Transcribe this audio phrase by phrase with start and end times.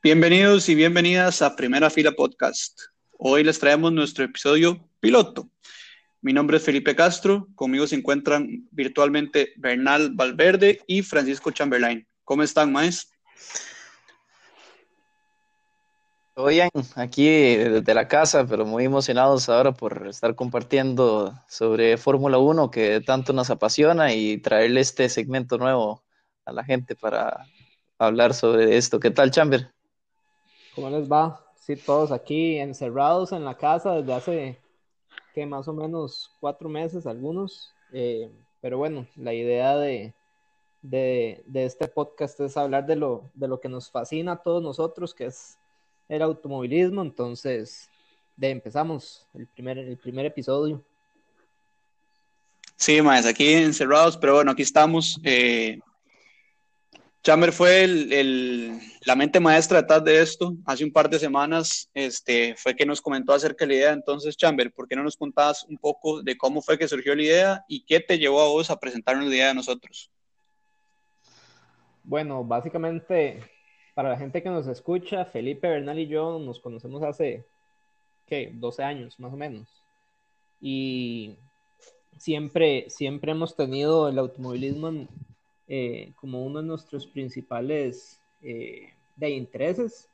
[0.00, 2.82] Bienvenidos y bienvenidas a Primera Fila Podcast.
[3.18, 5.50] Hoy les traemos nuestro episodio piloto.
[6.20, 12.06] Mi nombre es Felipe Castro, conmigo se encuentran virtualmente Bernal Valverde y Francisco Chamberlain.
[12.22, 13.10] ¿Cómo están, maes?
[16.36, 22.70] Bien, aquí desde la casa, pero muy emocionados ahora por estar compartiendo sobre Fórmula 1
[22.70, 26.04] que tanto nos apasiona y traerle este segmento nuevo
[26.44, 27.44] a la gente para
[27.98, 29.00] hablar sobre esto.
[29.00, 29.72] ¿Qué tal, Chamber?
[30.78, 31.44] ¿Cómo les va?
[31.56, 34.58] Sí, todos aquí encerrados en la casa desde hace
[35.34, 37.74] que más o menos cuatro meses algunos.
[37.92, 40.14] Eh, pero bueno, la idea de,
[40.80, 44.62] de, de, este podcast es hablar de lo, de lo que nos fascina a todos
[44.62, 45.58] nosotros, que es
[46.08, 47.02] el automovilismo.
[47.02, 47.90] Entonces,
[48.36, 50.80] de empezamos el primer, el primer episodio.
[52.76, 55.18] Sí, más aquí encerrados, pero bueno, aquí estamos.
[55.24, 55.80] Eh,
[57.22, 60.54] Chamber fue el, la mente maestra detrás de esto.
[60.64, 63.92] Hace un par de semanas este, fue que nos comentó acerca de la idea.
[63.92, 67.22] Entonces, Chamber, ¿por qué no nos contabas un poco de cómo fue que surgió la
[67.22, 70.10] idea y qué te llevó a vos a presentarnos la idea de nosotros?
[72.04, 73.40] Bueno, básicamente,
[73.94, 77.44] para la gente que nos escucha, Felipe Bernal y yo nos conocemos hace,
[78.26, 78.52] ¿qué?
[78.54, 79.68] 12 años, más o menos.
[80.60, 81.36] Y
[82.16, 85.08] siempre, siempre hemos tenido el automovilismo en,
[85.68, 90.08] eh, como uno de nuestros principales eh, de intereses.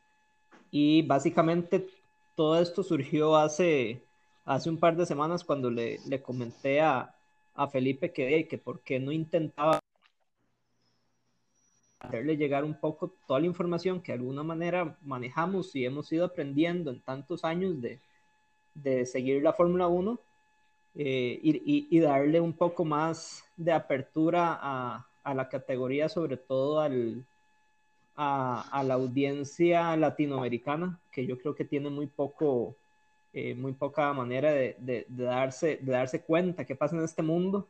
[0.70, 1.86] Y básicamente
[2.34, 4.02] todo esto surgió hace,
[4.44, 7.14] hace un par de semanas cuando le, le comenté a,
[7.54, 9.80] a Felipe que, que por qué no intentaba
[12.00, 16.26] hacerle llegar un poco toda la información que de alguna manera manejamos y hemos ido
[16.26, 18.00] aprendiendo en tantos años de,
[18.74, 20.18] de seguir la Fórmula 1
[20.96, 26.80] eh, y, y, darle un poco más de apertura a, a la categoría, sobre todo
[26.80, 27.24] al,
[28.16, 32.76] a, la audiencia latinoamericana, que yo creo que tiene muy poco,
[33.32, 37.66] eh, muy poca manera de, darse, de darse cuenta qué pasa en este mundo.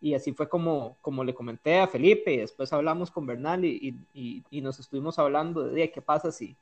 [0.00, 4.44] Y así fue como, como le comenté a Felipe, y después hablamos con Bernal y,
[4.62, 6.56] nos estuvimos hablando de qué pasa si,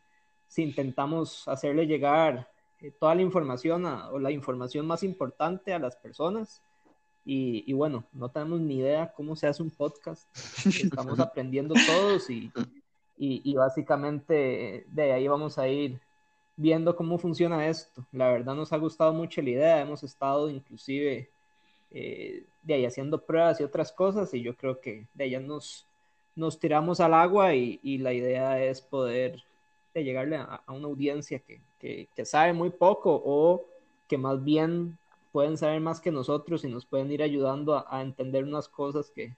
[0.49, 2.49] si intentamos hacerle llegar
[2.81, 6.62] eh, toda la información o la información más importante a las personas
[7.28, 10.28] y, bueno, no tenemos ni idea cómo se hace un podcast.
[10.66, 12.53] Estamos aprendiendo todos y,
[13.19, 16.00] y, básicamente de ahí vamos a ir
[16.56, 18.06] viendo cómo funciona esto.
[18.12, 19.81] La verdad nos ha gustado mucho la idea.
[19.81, 21.28] Hemos estado inclusive
[21.91, 25.84] eh, de ahí haciendo pruebas y otras cosas y yo creo que de allá nos,
[26.36, 29.42] nos tiramos al agua y, y la idea es poder
[29.94, 33.65] de llegarle a, a una audiencia que, que, que sabe muy poco o
[34.06, 34.97] que más bien
[35.36, 39.36] pueden saber más que nosotros y nos pueden ir ayudando a, entender unas cosas que,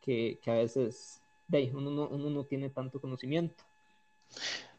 [0.00, 1.22] que, a veces
[1.72, 3.62] uno, no, uno no tiene tanto conocimiento.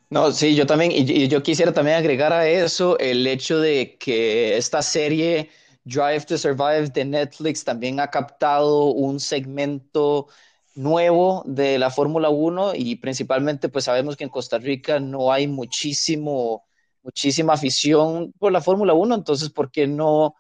[0.09, 4.57] No, sí, yo también, y yo quisiera también agregar a eso el hecho de que
[4.57, 5.49] esta serie
[5.85, 10.27] Drive to Survive de Netflix también ha captado un segmento
[10.75, 15.47] nuevo de la Fórmula 1 y principalmente pues sabemos que en Costa Rica no hay
[15.47, 16.65] muchísimo
[17.03, 20.35] muchísima afición por la Fórmula 1, entonces, ¿por qué no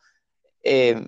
[0.63, 1.05] eh,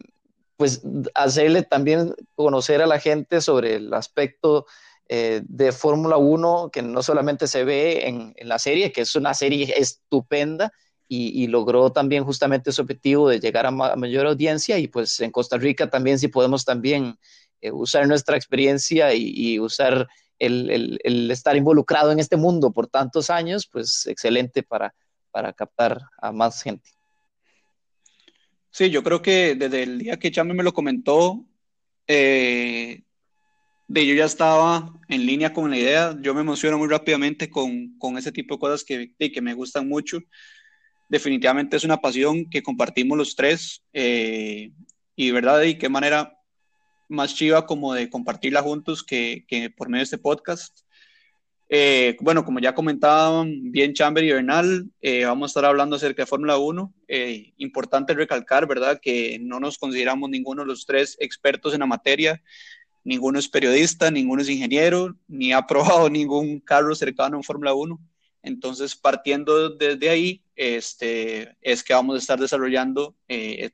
[0.58, 0.82] pues
[1.14, 4.66] hacerle también conocer a la gente sobre el aspecto
[5.08, 9.34] eh, de Fórmula 1 que no solamente se ve en, la serie, que es una
[9.34, 10.72] serie estupenda
[11.08, 15.58] y, logró también justamente ese objetivo de llegar a, mayor audiencia y pues en Costa
[15.58, 17.20] Rica también si podemos también
[17.62, 20.08] eh, usar nuestra experiencia y, usar
[20.40, 21.00] el,
[21.32, 24.96] estar involucrado en este mundo por tantos años, pues excelente para,
[25.35, 26.90] para captar a más gente.
[28.72, 31.46] Sí, yo creo que desde el día que Chame me lo comentó,
[32.07, 33.03] eh,
[33.90, 36.18] yo ya estaba en línea con la idea.
[36.22, 39.90] Yo me emociono muy rápidamente con, con ese tipo de cosas que, que me gustan
[39.90, 40.19] mucho.
[41.09, 43.84] Definitivamente es una pasión que compartimos los tres.
[43.91, 44.72] Eh,
[45.18, 46.31] y verdad, y qué manera
[47.09, 50.84] más chiva como de compartirla juntos que, que por medio de este podcast.
[51.68, 56.24] Eh, bueno, como ya comentaban bien Chamber y Bernal, eh, vamos a estar hablando acerca
[56.24, 56.94] de Fórmula 1.
[57.07, 61.88] Eh, importante recalcar, ¿verdad?, que no nos consideramos ninguno de los tres expertos en la
[61.88, 62.42] materia.
[63.04, 68.00] Ninguno es periodista, ninguno es ingeniero, ni ha probado ningún carro cercano en Fórmula 1.
[68.44, 73.16] Entonces, partiendo desde ahí, este, es que vamos a estar desarrollando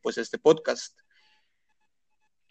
[0.01, 1.00] pues este podcast.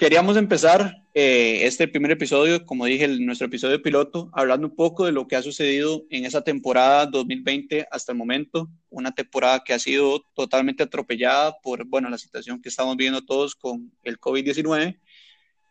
[0.01, 5.13] Queríamos empezar eh, este primer episodio, como dije, nuestro episodio piloto, hablando un poco de
[5.13, 9.79] lo que ha sucedido en esa temporada 2020 hasta el momento, una temporada que ha
[9.79, 14.99] sido totalmente atropellada por, bueno, la situación que estamos viendo todos con el COVID-19,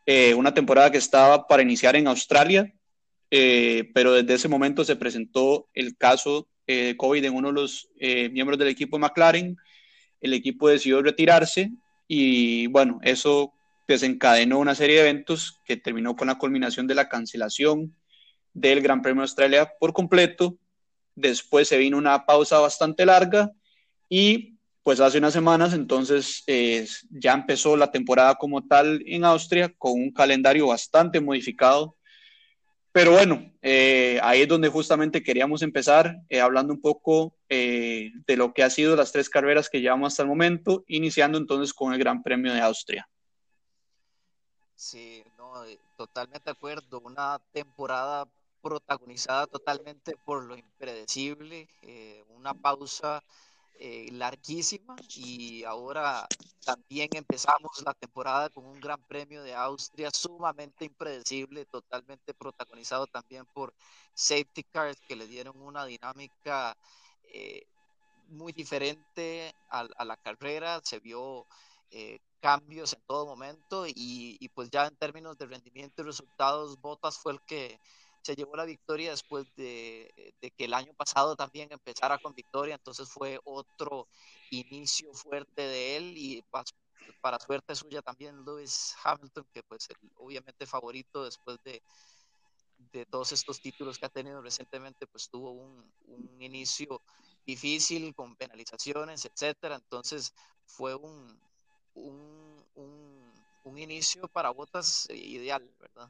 [0.05, 2.71] eh, una temporada que estaba para iniciar en Australia,
[3.31, 7.55] eh, pero desde ese momento se presentó el caso eh, de COVID en uno de
[7.55, 9.57] los eh, miembros del equipo McLaren,
[10.21, 11.71] el equipo decidió retirarse
[12.07, 13.55] y bueno, eso
[13.93, 17.95] desencadenó una serie de eventos que terminó con la culminación de la cancelación
[18.53, 20.57] del Gran Premio de Australia por completo.
[21.15, 23.51] Después se vino una pausa bastante larga
[24.07, 26.43] y pues hace unas semanas entonces
[27.09, 31.97] ya empezó la temporada como tal en Austria con un calendario bastante modificado
[32.91, 38.35] pero bueno, eh, ahí es donde justamente queríamos empezar, eh, hablando un poco eh, de
[38.35, 41.93] lo que ha sido las tres carreras que llevamos hasta el momento, iniciando entonces con
[41.93, 43.07] el Gran Premio de Austria.
[44.79, 45.65] Sí, no,
[45.97, 47.01] totalmente de acuerdo.
[47.01, 48.25] Una temporada
[48.61, 51.67] protagonizada totalmente por lo impredecible,
[52.29, 53.21] una pausa
[53.77, 56.27] eh, larguísima y ahora
[56.63, 63.45] también empezamos la temporada con un gran premio de Austria sumamente impredecible, totalmente protagonizado también
[63.53, 63.73] por
[64.13, 66.77] safety cars que le dieron una dinámica
[67.33, 67.63] eh,
[68.29, 71.45] muy diferente a, la carrera, se vio
[71.91, 76.79] eh, cambios en todo momento y, y, pues ya en términos de rendimiento y resultados,
[76.79, 77.79] Botas fue el que
[78.21, 83.09] se llevó la victoria después de, que el año pasado también empezara con victoria, entonces
[83.09, 84.07] fue otro
[84.51, 86.43] inicio fuerte de él y
[87.21, 89.87] para, suerte suya también Lewis Hamilton, que pues
[90.17, 91.81] obviamente favorito después de,
[92.91, 97.01] de todos estos títulos que ha tenido recientemente, pues tuvo un, un inicio
[97.45, 100.33] difícil con penalizaciones, etcétera, entonces
[100.65, 101.39] fue un,
[101.95, 103.33] un, un,
[103.63, 106.09] un inicio para botas ideal, ¿verdad?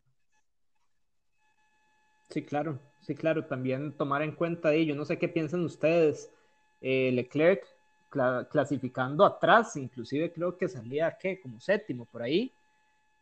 [2.30, 3.46] Sí, claro, sí, claro.
[3.46, 4.96] También tomar en cuenta ello.
[4.96, 6.32] No sé qué piensan ustedes.
[6.82, 7.66] Eh, Leclerc
[8.50, 11.40] clasificando atrás, inclusive creo que salía, ¿qué?
[11.42, 12.52] Como séptimo por ahí.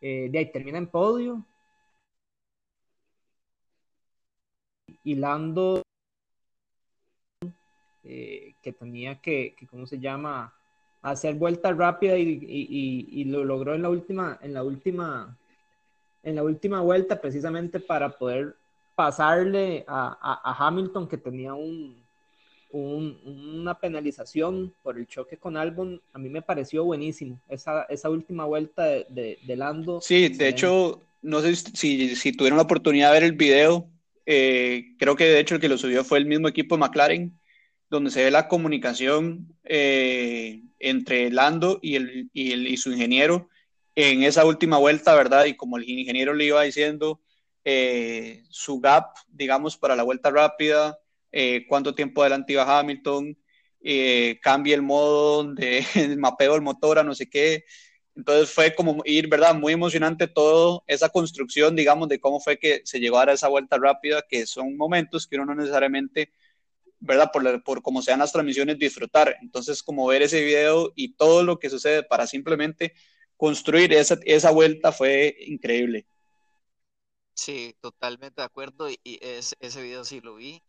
[0.01, 1.45] Eh, de ahí termina en podio.
[5.03, 5.81] Y Lando,
[8.03, 10.56] eh, que tenía que, ¿cómo se llama?
[11.11, 12.39] Hacer vuelta rápida y,
[13.09, 15.37] y, lo logró en la última, en la última,
[16.21, 18.55] en la última vuelta, precisamente para poder
[18.93, 21.95] pasarle a, Hamilton que tenía un,
[22.71, 27.39] una penalización por el choque con Albon, a mí me pareció buenísimo.
[27.47, 30.01] Esa, esa última vuelta de, de, Lando.
[30.01, 33.87] Sí, de hecho, no sé si, si, tuvieron la oportunidad de ver el video.
[34.25, 37.39] Eh, creo que de hecho el que lo subió fue el mismo equipo de McLaren,
[37.89, 43.49] donde se ve la comunicación eh, entre Lando y, el, y, su ingeniero
[43.95, 45.45] en esa última vuelta, ¿verdad?
[45.45, 47.21] Y como el ingeniero le iba diciendo,
[47.63, 50.99] eh, su gap, digamos, para la vuelta rápida,
[51.31, 53.37] eh, cuánto tiempo adelante iba Hamilton,
[54.41, 55.83] cambia el modo de
[56.17, 57.63] mapeo del motor a no sé qué.
[58.17, 59.53] Entonces fue como ir, ¿verdad?
[59.53, 63.77] Muy emocionante todo esa construcción, digamos, de cómo fue que se llegó a esa vuelta
[63.77, 66.31] rápida, que son momentos que uno no necesariamente,
[66.99, 67.31] ¿verdad?
[67.31, 69.37] Por, por cómo sean las transmisiones, disfrutar.
[69.41, 72.93] Entonces, como ver ese video y todo lo que sucede para simplemente
[73.35, 76.07] construir esa, esa vuelta fue increíble.
[77.33, 78.89] Sí, totalmente de acuerdo.
[78.89, 80.61] Y, ese video sí lo vi.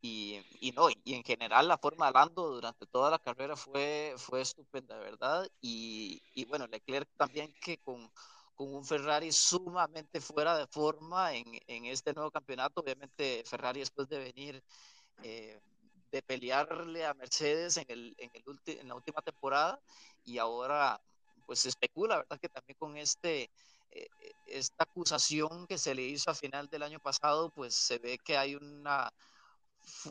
[0.00, 4.14] Y, y, no, y en general la forma de Lando durante toda la carrera fue,
[4.18, 5.48] fue estupenda, ¿verdad?
[5.62, 8.10] Y, y bueno, Leclerc también que con,
[8.54, 14.06] con, un Ferrari sumamente fuera de forma en, en, este nuevo campeonato, obviamente Ferrari después
[14.08, 14.62] de venir,
[15.22, 15.58] eh,
[16.14, 18.44] de pelearle a Mercedes en, el, en, el
[18.78, 19.80] en la última temporada
[20.22, 21.00] y ahora
[21.44, 22.38] pues se especula, ¿verdad?
[22.40, 23.50] Que también con este
[23.90, 24.06] eh,
[24.46, 28.36] esta acusación que se le hizo a final del año pasado, pues se ve que
[28.36, 29.12] hay una,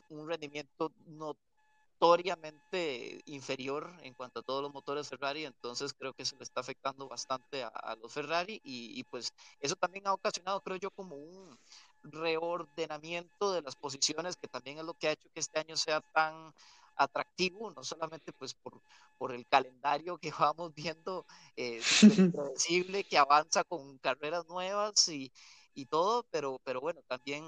[0.10, 6.36] un rendimiento notoriamente inferior en cuanto a todos los motores Ferrari, entonces creo que se
[6.36, 10.76] le está afectando bastante a, los Ferrari y, y, pues eso también ha ocasionado, creo
[10.78, 11.58] yo, como un
[12.04, 16.02] reordenamiento de las posiciones, que también es lo que ha hecho que este año sea
[16.02, 16.54] tan
[16.96, 18.82] atractivo, no solamente pues por,
[19.18, 21.82] por el calendario que vamos viendo, eh,
[22.34, 25.32] predecible, que avanza con carreras nuevas y,
[25.74, 27.44] y todo, pero, pero bueno, también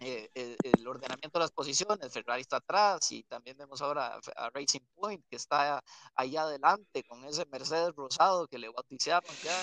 [0.00, 4.80] eh, el, ordenamiento de las posiciones, Ferrari está atrás y también vemos ahora a Racing
[4.94, 5.82] Point que está
[6.14, 9.62] ahí adelante con ese Mercedes rosado que le bautizaron ya.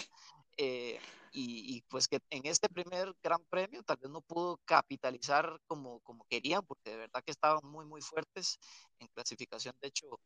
[0.57, 0.99] Eh,
[1.33, 6.25] y, pues que en este primer gran premio tal vez no pudo capitalizar como, como
[6.29, 8.59] querían, porque de verdad que estaban muy, muy fuertes
[8.99, 9.73] en clasificación.
[9.81, 10.19] De hecho,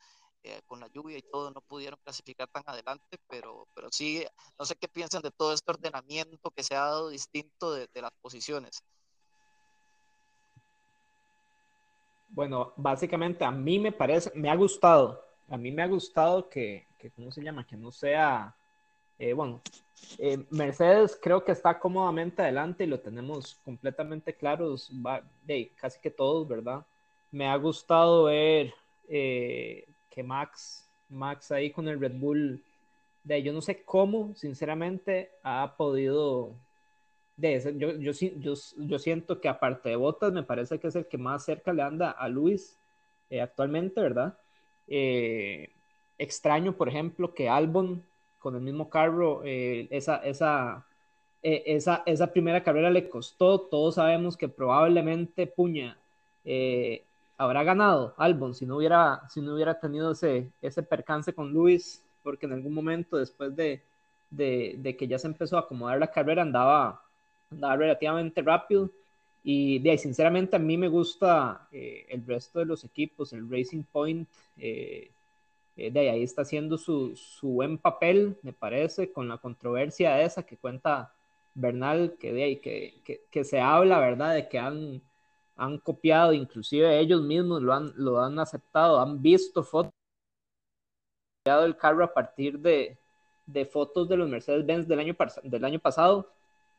[0.44, 4.26] eh, con la lluvia y todo no pudieron clasificar tan adelante, pero, pero sí,
[4.58, 8.02] no sé qué piensan de todo este ordenamiento que se ha dado distinto de, de
[8.02, 8.84] las posiciones.
[12.30, 16.88] Bueno, básicamente a mí me parece, me ha gustado, a mí me ha gustado que,
[16.98, 17.66] que ¿cómo se llama?
[17.66, 18.56] Que no sea
[19.18, 19.62] Eh, bueno,
[20.18, 24.92] eh, Mercedes creo que está cómodamente adelante y lo tenemos completamente claros,
[25.44, 26.86] de, casi que todos, ¿verdad?
[27.32, 28.74] Me ha gustado ver
[29.08, 32.64] eh, que Max, Max ahí con el Red Bull,
[33.24, 36.54] de yo no sé cómo, sinceramente, ha podido
[37.38, 38.12] de yo, yo,
[38.78, 41.82] yo, siento que aparte de Botas, me parece que es el que más cerca le
[41.82, 42.78] anda a Luis
[43.42, 44.38] actualmente, ¿verdad?
[46.18, 48.06] Extraño, por ejemplo, que Albon
[48.46, 50.86] con el mismo carro, eh, esa, esa,
[51.42, 53.60] esa, esa, primera carrera le costó.
[53.62, 55.98] Todos sabemos que probablemente Puña
[57.38, 62.04] habrá ganado Albon si no hubiera, si no hubiera tenido ese, ese percance con Luis,
[62.22, 63.82] porque en algún momento después de,
[64.30, 67.02] de, que ya se empezó a acomodar la carrera andaba
[67.50, 68.92] andaba relativamente rápido.
[69.44, 73.50] Y de ahí, sinceramente, a mí me gusta eh, el resto de los equipos, el
[73.50, 74.28] Racing Point.
[74.58, 75.12] Eh,
[75.78, 80.44] eh, de ahí, está haciendo su, su, buen papel, me parece, con la controversia esa
[80.46, 81.14] que cuenta
[81.54, 85.02] Bernal, que de ahí, que, que, que se habla, ¿verdad?, de que han,
[85.56, 89.92] han copiado, inclusive ellos mismos lo han, lo han aceptado, han visto fotos
[91.46, 92.98] del carro a partir de,
[93.46, 96.36] de fotos de los Mercedes-Benz del año, del año pasado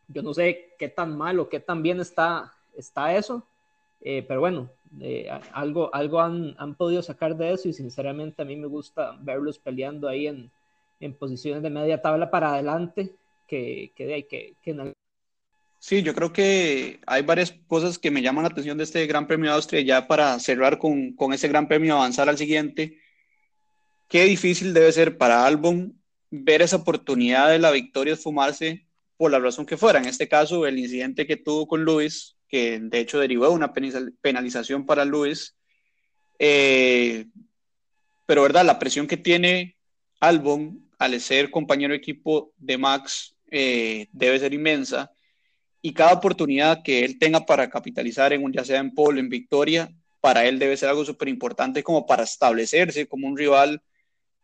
[0.09, 3.47] yo no sé qué tan mal o qué tan bien está, está eso,
[4.01, 8.45] eh, pero bueno, eh, algo, algo han, han, podido sacar de eso y sinceramente a
[8.45, 10.51] mí me gusta verlos peleando ahí en,
[11.01, 13.15] en posiciones de media tabla para adelante
[13.47, 14.95] que, que, que, que
[15.79, 19.27] Sí, yo creo que hay varias cosas que me llaman la atención de este Gran
[19.27, 22.99] Premio de Austria, ya para cerrar con, con ese Gran Premio, avanzar al siguiente.
[24.09, 26.01] Qué difícil debe ser para Albon
[26.31, 29.99] ver esa oportunidad de la victoria esfumarse por la razón que fuera.
[29.99, 33.73] En este caso, el incidente que tuvo con Luis, que de hecho derivó de una
[33.73, 35.57] penalización para Luis.
[36.39, 37.27] Eh,
[38.27, 38.65] pero, ¿verdad?
[38.65, 39.77] La presión que tiene
[40.21, 45.13] Albon al ser compañero de equipo de Max eh, debe ser inmensa.
[45.83, 49.29] Y cada oportunidad que él tenga para capitalizar en un, ya sea en pole, en
[49.29, 49.89] victoria,
[50.21, 53.83] para él debe ser algo súper importante como para establecerse como un rival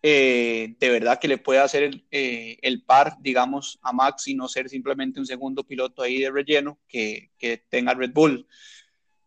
[0.02, 4.34] eh, de verdad que le pueda hacer el, eh, el, par, digamos, a Max y
[4.34, 8.46] no ser simplemente un segundo piloto ahí de relleno que, que tenga Red Bull.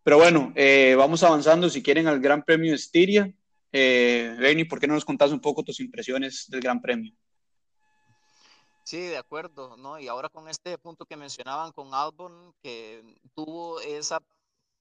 [0.03, 3.33] Pero bueno, eh, vamos avanzando, si quieren, al Gran Premio de Estiria.
[3.71, 7.11] Eh, ¿por qué no nos contás un poco tus impresiones del Gran Premio?
[8.83, 9.99] Sí, de acuerdo, ¿no?
[9.99, 13.01] Y ahora con este punto que mencionaban con Albon, que
[13.33, 14.21] tuvo esa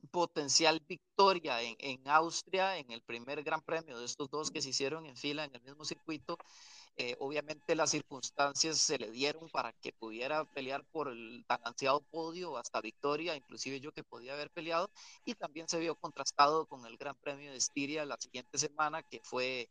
[0.09, 4.71] potencial victoria en, en, Austria, en el primer gran premio de estos dos que se
[4.71, 6.39] hicieron en fila en el mismo circuito.
[6.97, 12.01] Eh, obviamente las circunstancias se le dieron para que pudiera pelear por el tan ansiado
[12.03, 14.89] podio hasta victoria, inclusive yo que podía haber peleado,
[15.25, 19.21] y también se vio contrastado con el Gran Premio de Estiria la siguiente semana, que
[19.25, 19.69] fue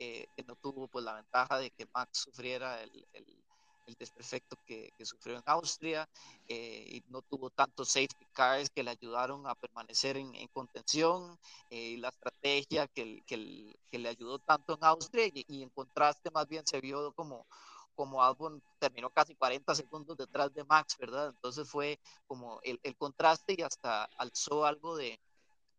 [0.00, 3.44] eh, que no tuvo pues la ventaja de que Max sufriera el, el
[3.86, 6.08] el desperfecto que, que sufrió en Austria
[6.48, 11.38] eh, y no tuvo tantos safety cars que le ayudaron a permanecer en, en contención
[11.70, 16.30] eh, y la estrategia que, que, que, le ayudó tanto en Austria y, en contraste
[16.30, 17.46] más bien se vio como
[17.94, 21.28] como Albon terminó casi 40 segundos detrás de Max, ¿verdad?
[21.28, 25.20] Entonces fue como el, el contraste y hasta alzó algo de,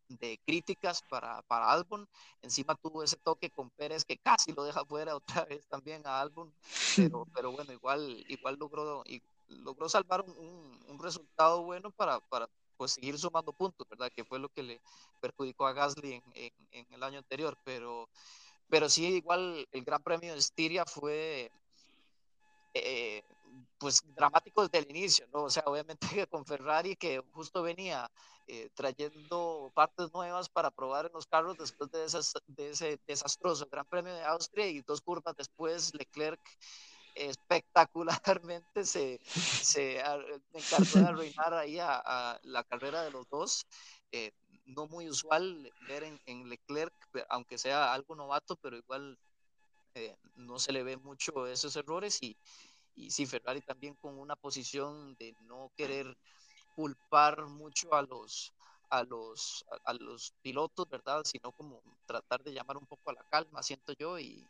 [0.08, 2.08] de críticas para, para Albon.
[2.42, 6.22] Encima tuvo ese toque con Pérez que casi lo deja fuera otra vez también a
[6.22, 6.54] Albon,
[6.96, 12.50] pero, pero bueno, igual, igual logró, y logró salvar un, un, resultado bueno para, para
[12.78, 14.12] pues seguir sumando puntos, ¿verdad?
[14.14, 14.82] Que fue lo que le
[15.22, 18.10] perjudicó a Gasly en, en, en el año anterior, pero,
[18.70, 21.52] pero sí, igual el Gran Premio de Estiria fue
[22.74, 23.24] eh,
[23.78, 25.44] pues dramático desde el inicio, ¿no?
[25.44, 28.10] O sea, obviamente con Ferrari que justo venía
[28.48, 33.68] eh, trayendo partes nuevas para probar en los carros después de, esas, de ese desastroso
[33.72, 36.40] Gran Premio de Austria y dos curvas después Leclerc
[37.16, 40.00] espectacularmente se, se
[40.54, 43.66] encargó de arruinar ahí a, a, la carrera de los dos.
[44.12, 44.32] Eh,
[44.66, 46.94] no muy usual ver en, en, Leclerc,
[47.30, 49.18] aunque sea algo novato, pero igual
[49.94, 52.36] eh, no se le ve mucho esos errores y,
[52.96, 56.16] y sí, Ferrari también con una posición de no querer
[56.76, 58.54] culpar mucho a los,
[58.90, 61.24] a los, a, los pilotos, ¿verdad?
[61.24, 64.46] Sino como tratar de llamar un poco a la calma, siento yo, y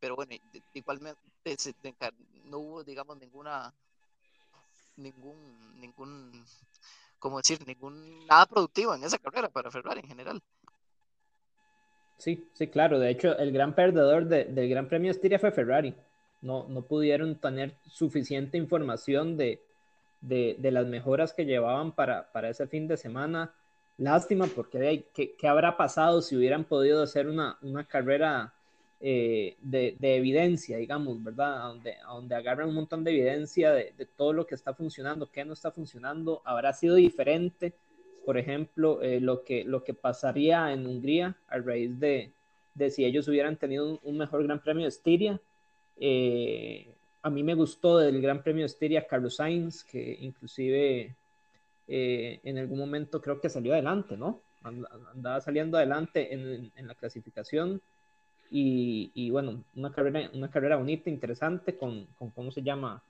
[0.00, 0.34] pero bueno,
[0.74, 1.20] igualmente
[2.46, 3.72] no hubo, digamos, ninguna,
[4.96, 6.44] ningún, ningún,
[7.20, 10.42] como decir, ningún, nada productivo en esa carrera para Ferrari en general.
[12.18, 12.98] Sí, sí, claro.
[12.98, 15.94] De hecho, el gran perdedor de, del Gran Premio de Estiria fue Ferrari.
[16.42, 19.62] No, no pudieron tener suficiente información de,
[20.20, 23.54] de, de las mejoras que llevaban para, para, ese fin de semana.
[23.96, 28.52] Lástima, porque ¿qué, ¿qué, habrá pasado si hubieran podido hacer una, una carrera
[29.04, 31.62] eh, de, evidencia, digamos, ¿verdad?
[31.62, 35.28] A donde, a donde agarran un montón de evidencia de, todo lo que está funcionando,
[35.28, 37.74] qué no está funcionando, habrá sido diferente,
[38.24, 42.30] por ejemplo, eh, lo, que, lo que pasaría en Hungría a raíz de,
[42.74, 45.40] de si ellos hubieran tenido un, mejor Gran Premio de Estiria.
[46.04, 46.92] Eh,
[47.22, 51.14] a mí me gustó del Gran Premio de Estiria Carlos Sainz, que inclusive
[51.86, 54.40] en algún momento creo que salió adelante, ¿no?
[54.62, 57.82] Andaba saliendo adelante en, en la clasificación
[58.54, 63.02] y, bueno, una carrera, una carrera bonita, interesante, con, con ¿cómo se llama?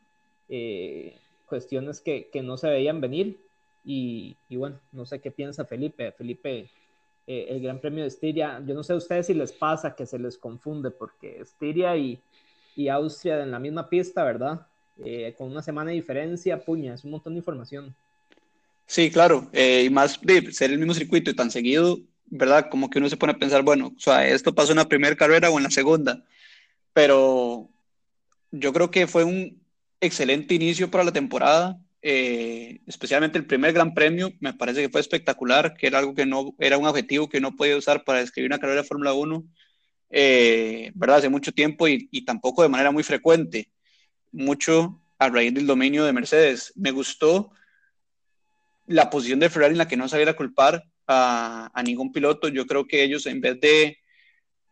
[0.48, 3.40] Eh, cuestiones que, que, no se veían venir.
[3.84, 6.12] Y, y, bueno, no sé qué piensa Felipe.
[6.12, 6.70] Felipe,
[7.26, 10.06] eh, el Gran Premio de Estiria, yo no sé a ustedes si les pasa que
[10.06, 12.20] se les confunde, porque Estiria y,
[12.76, 14.66] y Austria en la misma pista, ¿verdad?
[15.04, 17.94] Eh, con una semana de diferencia, puña, es un montón de información.
[18.86, 22.68] Sí, claro, y más de ser el mismo circuito y tan seguido, ¿verdad?
[22.70, 25.16] Como que uno se pone a pensar, bueno, o sea, esto pasó en la primera
[25.16, 26.24] carrera o en la segunda,
[26.92, 27.68] pero
[28.50, 29.60] yo creo que fue un
[30.00, 35.00] excelente inicio para la temporada, eh, especialmente el primer Gran Premio, me parece que fue
[35.00, 38.50] espectacular, que era algo que no, era un objetivo que no podía usar para describir
[38.50, 39.44] una carrera de Fórmula 1,
[40.12, 41.18] eh, ¿verdad?
[41.18, 43.72] Hace mucho tiempo y, y tampoco de manera muy frecuente,
[44.30, 46.72] mucho a raíz del dominio de Mercedes.
[46.76, 47.50] Me gustó
[48.86, 52.48] la posición de Ferrari en la que no sabía culpar a, ningún piloto.
[52.48, 53.98] Yo creo que ellos en vez de,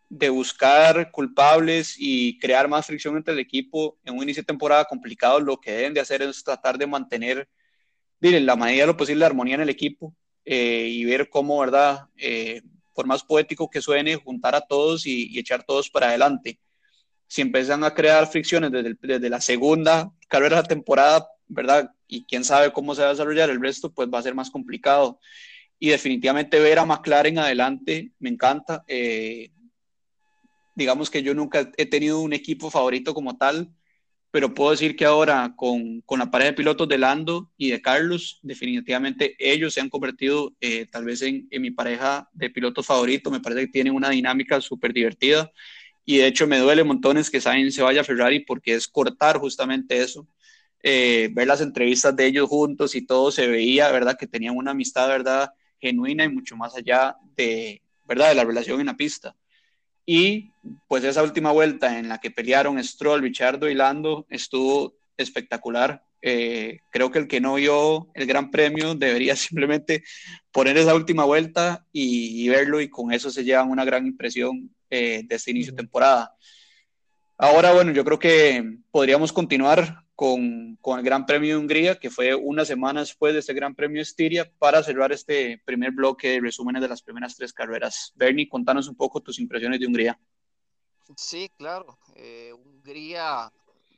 [0.08, 4.84] de buscar culpables y crear más fricción entre el equipo en un inicio de temporada
[4.84, 7.48] complicado, lo que deben de hacer es tratar de mantener,
[8.20, 11.60] en la medida de lo posible, la armonía en el equipo eh, y ver cómo,
[11.60, 12.08] ¿verdad?
[12.16, 12.62] Eh,
[13.00, 16.60] por más poético que suene, juntar a todos y, echar todos para adelante.
[17.26, 21.90] Si empiezan a crear fricciones desde, desde la segunda carrera de la temporada, ¿verdad?
[22.06, 24.50] Y quién sabe cómo se va a desarrollar el resto, pues va a ser más
[24.50, 25.18] complicado
[25.78, 28.84] y definitivamente ver a McLaren adelante me encanta.
[28.86, 29.50] Eh,
[30.74, 33.70] digamos que yo nunca he tenido un equipo favorito como tal,
[34.30, 37.82] pero puedo decir que ahora con, con la pareja de pilotos de Lando y de
[37.82, 43.32] Carlos, definitivamente ellos se han convertido eh, tal vez en, mi pareja de pilotos favoritos.
[43.32, 45.50] Me parece que tienen una dinámica súper divertida
[46.04, 49.38] y de hecho me duele montones que Sainz se vaya a Ferrari porque es cortar
[49.38, 50.26] justamente eso.
[50.82, 54.16] Eh, ver las entrevistas de ellos juntos y todo se veía, ¿verdad?
[54.18, 55.50] Que tenían una amistad, ¿verdad?
[55.80, 58.28] genuina y mucho más allá de, ¿verdad?
[58.28, 59.34] de la relación en la pista.
[60.12, 60.50] Y
[60.88, 66.02] pues esa última vuelta en la que pelearon Stroll, Richardo y Lando estuvo espectacular.
[66.20, 70.02] Eh, creo que el que no vio el Gran Premio debería simplemente
[70.50, 75.22] poner esa última vuelta y, verlo y con eso se llevan una gran impresión eh,
[75.24, 76.34] de este inicio de temporada.
[77.38, 82.34] Ahora, bueno, yo creo que podríamos continuar con, el Gran Premio de Hungría, que fue
[82.34, 86.40] una semana después de este Gran Premio de Estiria, para cerrar este primer bloque de
[86.40, 88.12] resúmenes de las primeras tres carreras.
[88.16, 90.20] Bernie, contanos un poco tus impresiones de Hungría.
[91.16, 91.98] Sí, claro.
[92.16, 93.50] Eh, Hungría,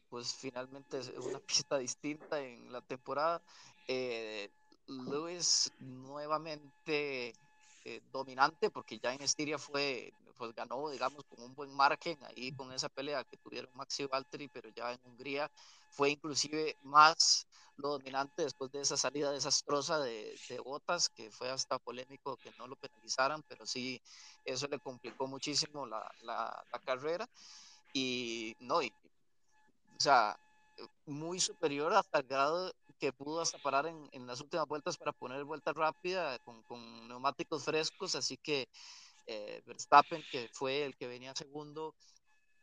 [0.09, 3.43] pues finalmente es una pista distinta en la temporada.
[3.89, 4.49] Eh,
[4.87, 7.35] Lewis nuevamente
[7.85, 12.53] eh, dominante, porque ya en Estiria fue, pues ganó, digamos, con un buen margen ahí
[12.53, 15.51] con esa pelea que tuvieron Maxi Valtteri, pero ya en Hungría
[15.91, 21.51] fue inclusive más lo dominante después de esa salida desastrosa de, de, Botas, que fue
[21.51, 24.01] hasta polémico que no lo penalizaran, pero sí,
[24.45, 27.29] eso le complicó muchísimo la, la, carrera.
[27.93, 28.93] Y no, y,
[29.97, 30.39] o sea,
[31.07, 35.11] muy superior hasta el grado que pudo hasta parar en, en las últimas vueltas para
[35.11, 38.69] poner vuelta rápida con, con neumáticos frescos, así que
[39.27, 41.97] eh, Verstappen, que fue el que venía segundo,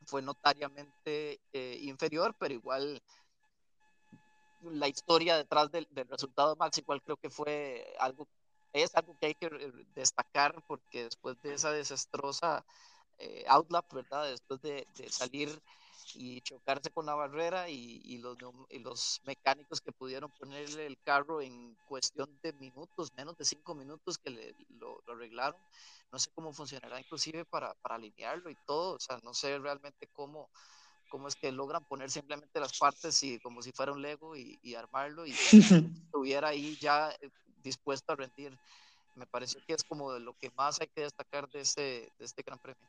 [0.05, 3.01] fue notariamente eh, inferior, pero igual
[4.61, 8.25] la historia detrás del, resultado Max igual creo que fue algo,
[8.71, 9.49] es algo que hay que
[9.93, 12.65] destacar porque después de esa desastrosa
[13.17, 14.29] eh, outlap, ¿verdad?
[14.29, 15.49] Después de, salir
[16.15, 18.37] y chocarse con la barrera y, los,
[18.69, 23.75] y, los, mecánicos que pudieron ponerle el carro en cuestión de minutos, menos de cinco
[23.75, 25.59] minutos que le, lo, lo arreglaron,
[26.11, 30.07] no sé cómo funcionará inclusive para, para alinearlo y todo, o sea, no sé realmente
[30.13, 30.49] cómo,
[31.09, 34.59] cómo es que logran poner simplemente las partes y como si fuera un Lego y,
[34.63, 35.31] y armarlo y
[36.05, 37.29] estuviera ahí ya eh,
[37.63, 38.57] dispuesto a rendir.
[39.15, 42.25] Me parece que es como de lo que más hay que destacar de este, de
[42.25, 42.87] este Gran Premio.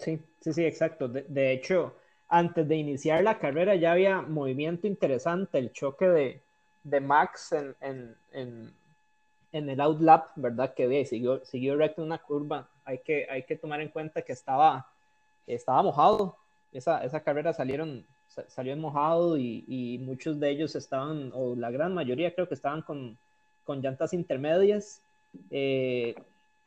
[0.00, 1.08] Sí, sí, sí, exacto.
[1.08, 1.94] De, de hecho,
[2.28, 6.42] antes de iniciar la carrera ya había movimiento interesante, el choque de,
[6.84, 8.72] de Max en, en, en,
[9.52, 10.72] en el outlap, ¿verdad?
[10.74, 12.68] Que siguió, siguió recto una curva.
[12.84, 14.86] Hay que, hay que tomar en cuenta que estaba,
[15.46, 16.36] estaba mojado.
[16.72, 18.06] Esa, esa carrera salieron,
[18.48, 22.82] salió mojado y, y, muchos de ellos estaban, o la gran mayoría creo que estaban
[22.82, 23.18] con,
[23.64, 25.02] con llantas intermedias.
[25.50, 26.14] Eh,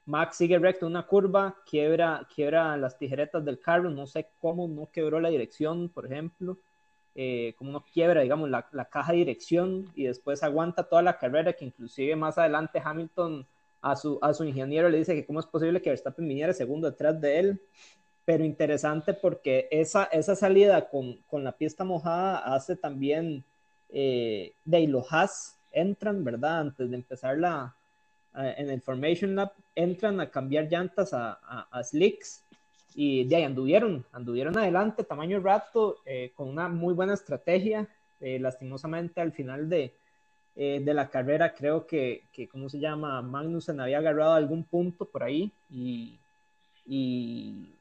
[0.05, 4.89] Max sigue recto una curva, quiebra, quiebra las tijeretas del carro, no sé cómo no
[4.91, 6.57] quebró la dirección, por ejemplo,
[7.15, 11.17] eh, cómo no quiebra, digamos, la, la, caja de dirección y después aguanta toda la
[11.17, 13.45] carrera, que inclusive más adelante Hamilton
[13.81, 16.89] a su, a su ingeniero le dice que cómo es posible que Verstappen viniera segundo
[16.89, 17.61] detrás de él,
[18.25, 23.43] pero interesante porque esa, esa salida con, con la pista mojada hace también
[23.89, 26.59] eh, de los Haas entran, ¿verdad?
[26.59, 27.75] Antes de empezar la,
[28.35, 31.33] en el Formation Lab, entran a cambiar llantas a,
[31.71, 32.43] a, slicks
[32.95, 37.87] y de ahí anduvieron, anduvieron adelante, tamaño rato, eh, con una muy buena estrategia.
[38.19, 39.93] Eh, lastimosamente al final de,
[40.55, 43.21] de la carrera creo que, que, ¿cómo se llama?
[43.21, 46.17] Magnussen había agarrado algún punto por ahí y,
[46.85, 47.73] y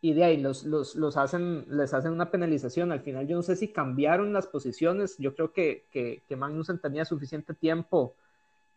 [0.00, 2.92] y de ahí los, los, los, hacen, les hacen una penalización.
[2.92, 6.78] Al final yo no sé si cambiaron las posiciones, yo creo que, que, que Magnussen
[6.78, 8.14] tenía suficiente tiempo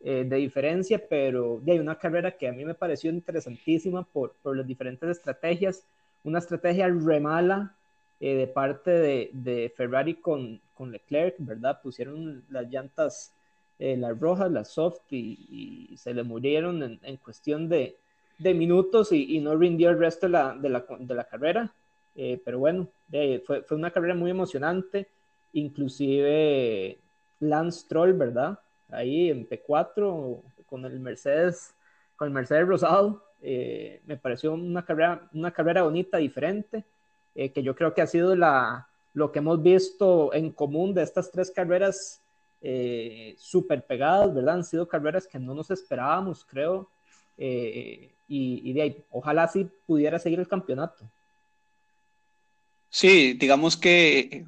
[0.03, 4.57] eh, de diferencia, pero ahí una carrera que a mí me pareció interesantísima por, por
[4.57, 5.83] las diferentes estrategias,
[6.23, 7.75] una estrategia remala
[8.19, 11.81] eh, de parte de, de Ferrari con, con, Leclerc, ¿verdad?
[11.81, 13.33] Pusieron las llantas,
[13.79, 17.95] eh, las rojas, las soft, y, y se le murieron en, en cuestión de,
[18.39, 21.71] de minutos y, no rindió el resto de la, de la, de la carrera.
[22.15, 22.87] Eh, pero bueno,
[23.45, 25.07] fue, fue, una carrera muy emocionante.
[25.53, 26.97] Inclusive
[27.39, 28.59] Lance Troll, ¿verdad?
[28.91, 31.73] Ahí en P4 con el Mercedes,
[32.15, 33.23] con el Mercedes Rosado.
[33.41, 36.83] Eh, me pareció una carrera, una carrera bonita, diferente,
[37.33, 41.03] eh, que yo creo que ha sido la, lo que hemos visto en común de
[41.03, 42.21] estas tres carreras
[43.37, 44.53] súper pegadas, ¿verdad?
[44.53, 46.87] Han sido carreras que no nos esperábamos, creo.
[47.43, 51.03] Eh, y, de ahí, ojalá sí pudiera seguir el campeonato.
[52.89, 54.45] Sí, digamos que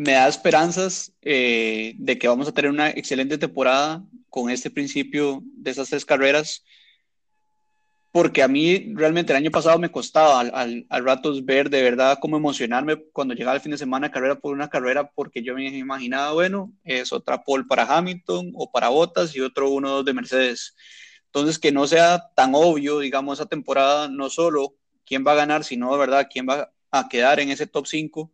[0.00, 5.42] me da esperanzas eh, de que vamos a tener una excelente temporada con este principio
[5.44, 6.64] de esas tres carreras,
[8.10, 11.82] porque a mí realmente el año pasado me costaba al, al, al ratos ver de
[11.82, 15.54] verdad cómo emocionarme cuando llegaba el fin de semana carrera por una carrera, porque yo
[15.54, 20.14] me imaginaba, bueno, es otra pole para Hamilton o para Bottas y otro uno de
[20.14, 20.76] Mercedes.
[21.26, 25.62] Entonces, que no sea tan obvio, digamos, esa temporada, no solo quién va a ganar,
[25.62, 28.32] sino, de verdad, quién va a quedar en ese top 5,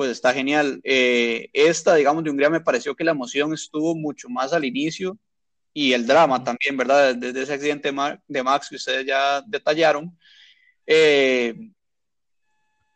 [0.00, 0.80] pues está genial.
[0.82, 5.18] Eh, esta, digamos, de Hungría me pareció que la emoción estuvo mucho más al inicio
[5.74, 7.14] y el drama también, ¿verdad?
[7.14, 7.92] Desde ese accidente
[8.26, 10.18] de Max que ustedes ya detallaron.
[10.86, 11.54] Eh,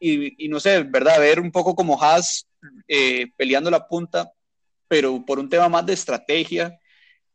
[0.00, 1.20] y, y, no sé, ¿verdad?
[1.20, 2.48] Ver un poco como Haas
[2.88, 4.32] eh, peleando la punta,
[4.88, 6.78] pero por un tema más de estrategia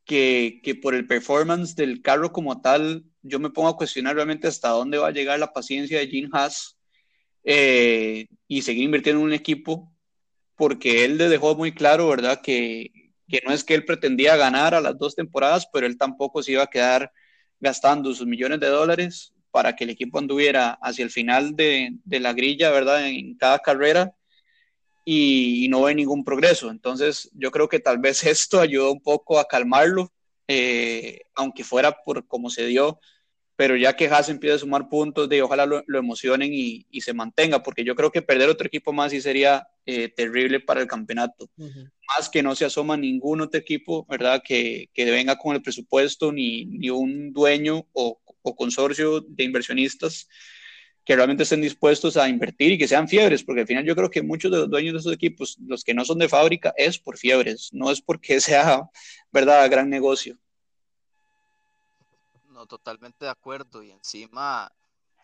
[0.03, 4.47] que, que, por el performance del carro como tal, yo me pongo a cuestionar realmente
[4.47, 6.78] hasta dónde va a llegar la paciencia de Jim Haas
[7.43, 9.91] eh, y seguir invirtiendo en un equipo,
[10.55, 12.41] porque él le dejó muy claro, ¿verdad?
[12.41, 12.91] Que,
[13.27, 16.53] que no es que él pretendía ganar a las dos temporadas, pero él tampoco se
[16.53, 17.11] iba a quedar
[17.59, 22.19] gastando sus millones de dólares para que el equipo anduviera hacia el final de, de
[22.19, 23.07] la grilla, ¿verdad?
[23.07, 24.13] En cada carrera
[25.11, 26.69] y, no ve ningún progreso.
[26.69, 30.11] Entonces, yo creo que tal vez esto ayudó un poco a calmarlo,
[30.47, 32.99] eh, aunque fuera por cómo se dio,
[33.59, 37.01] pero ya que Haas empieza a sumar puntos, de ojalá lo, lo emocionen y, y,
[37.01, 40.79] se mantenga, porque yo creo que perder otro equipo más sí sería eh, terrible para
[40.79, 41.49] el campeonato.
[41.57, 41.91] Uh -huh.
[42.17, 44.41] Más que no se asoma ningún otro equipo, ¿verdad?
[44.41, 50.29] Que, que venga con el presupuesto, ni, ni un dueño o, o consorcio de inversionistas
[51.03, 54.09] que realmente estén dispuestos a invertir y que sean fiebres, porque al final yo creo
[54.09, 56.97] que muchos de los dueños de esos equipos, los que no son de fábrica, es
[56.97, 58.83] por fiebres, no es porque sea,
[59.33, 60.39] ¿verdad?, gran negocio.
[62.67, 63.83] Totalmente de acuerdo.
[63.83, 64.71] Y encima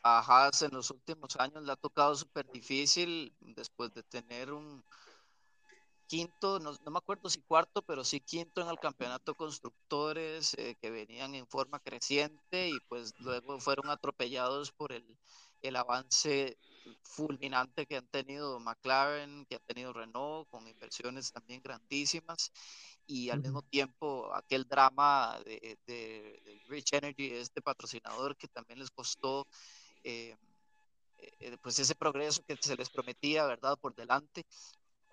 [0.04, 4.84] a Haas en los últimos años le ha tocado súper difícil después de tener un
[6.08, 10.76] quinto, no, no, me acuerdo si cuarto, pero sí quinto en el campeonato constructores eh,
[10.80, 15.18] que venían en forma creciente y pues luego fueron atropellados por el
[15.68, 16.58] el avance
[17.02, 22.52] fulminante que han tenido McLaren, que ha tenido Renault, con inversiones también grandísimas,
[23.08, 28.80] y al mismo tiempo aquel drama de, de, de Rich Energy, este patrocinador que también
[28.80, 29.48] les costó
[30.04, 30.36] eh,
[31.40, 34.46] eh, pues ese progreso que se les prometía, ¿verdad?, por delante.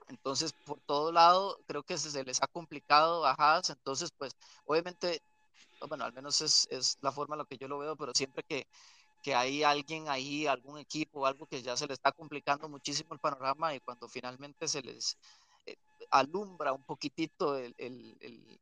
[0.08, 4.32] Entonces, por todo lado, creo que se les ha complicado a Haas, entonces, pues,
[4.64, 5.22] obviamente,
[5.88, 8.42] bueno, al menos es, es la forma en la que yo lo veo, pero siempre
[8.42, 8.66] que,
[9.22, 13.20] que hay alguien ahí, algún equipo, algo que ya se le está complicando muchísimo el
[13.20, 15.16] panorama y cuando finalmente se les
[15.66, 15.76] eh,
[16.10, 18.60] alumbra un poquitito el, el,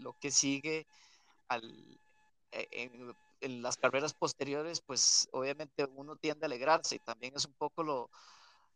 [0.00, 0.86] lo que sigue
[1.48, 1.64] al,
[2.52, 7.46] eh, en, en, las carreras posteriores, pues obviamente uno tiende a alegrarse y también es
[7.46, 8.10] un poco lo,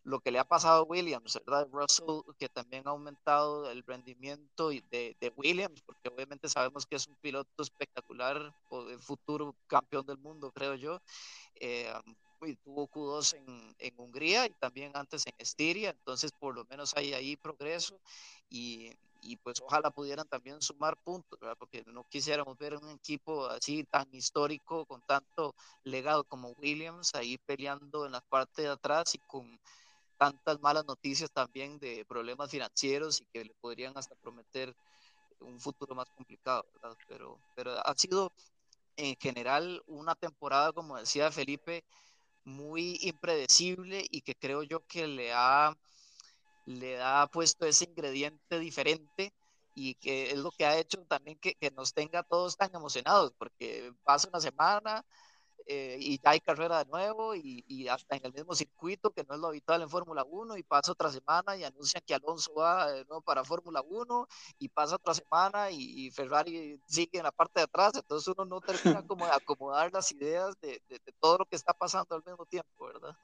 [0.07, 1.67] lo que le ha pasado a Williams, ¿verdad?
[1.73, 7.09] Russell, que también ha aumentado el rendimiento de, de Williams, porque obviamente sabemos que es
[7.09, 8.55] un piloto espectacular,
[9.01, 11.01] futuro campeón del mundo, creo yo.
[11.57, 11.93] Eh,
[12.43, 16.95] y tuvo Q2 en, en, Hungría y también antes en Estiria, entonces por lo menos
[16.95, 17.99] hay ahí progreso
[18.49, 18.93] y,
[19.23, 21.57] y pues ojalá pudieran también sumar puntos, ¿verdad?
[21.59, 27.39] porque no quisiéramos ver un equipo así tan histórico, con tanto legado como Williams, ahí
[27.39, 29.59] peleando en la parte de atrás y con
[30.17, 34.75] tantas malas noticias también de problemas financieros y que le podrían hasta prometer
[35.41, 36.97] un futuro más complicado, ¿verdad?
[37.09, 38.33] Pero, pero ha sido
[38.97, 41.85] en general una temporada, como decía Felipe,
[42.45, 45.77] muy impredecible y que creo yo que le ha,
[46.65, 49.33] le ha puesto ese ingrediente diferente
[49.75, 53.33] y que es lo que ha hecho también que, que nos tenga todos tan emocionados,
[53.37, 55.05] porque pasa una semana,
[55.67, 59.25] eh, y ya hay carrera de nuevo y, y, hasta en el mismo circuito, que
[59.25, 62.55] no es lo habitual en Fórmula 1, y pasa otra semana y anuncian que Alonso
[62.55, 64.29] va de nuevo para Fórmula 1,
[64.61, 68.61] y pasa otra semana y, Ferrari sigue en la parte de atrás, entonces uno no
[68.61, 72.23] termina como de acomodar las ideas de, de, de todo lo que está pasando al
[72.25, 73.17] mismo tiempo, ¿verdad?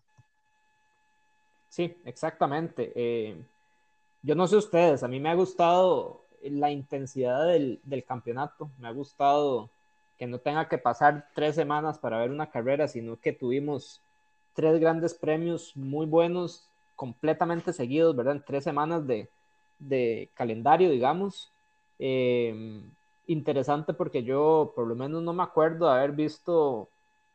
[1.68, 2.92] Sí, exactamente.
[2.94, 3.46] Eh,
[4.20, 8.88] yo no sé ustedes, a mí me ha gustado la intensidad del, del campeonato, me
[8.88, 9.70] ha gustado
[10.22, 14.00] que no tenga que pasar tres semanas para ver una carrera, sino que tuvimos
[14.54, 18.36] tres grandes premios muy buenos, completamente seguidos, ¿verdad?
[18.36, 19.28] En tres semanas de,
[19.80, 21.50] de calendario, digamos.
[21.98, 22.84] Eh,
[23.26, 26.88] interesante porque yo por lo menos no me acuerdo de haber visto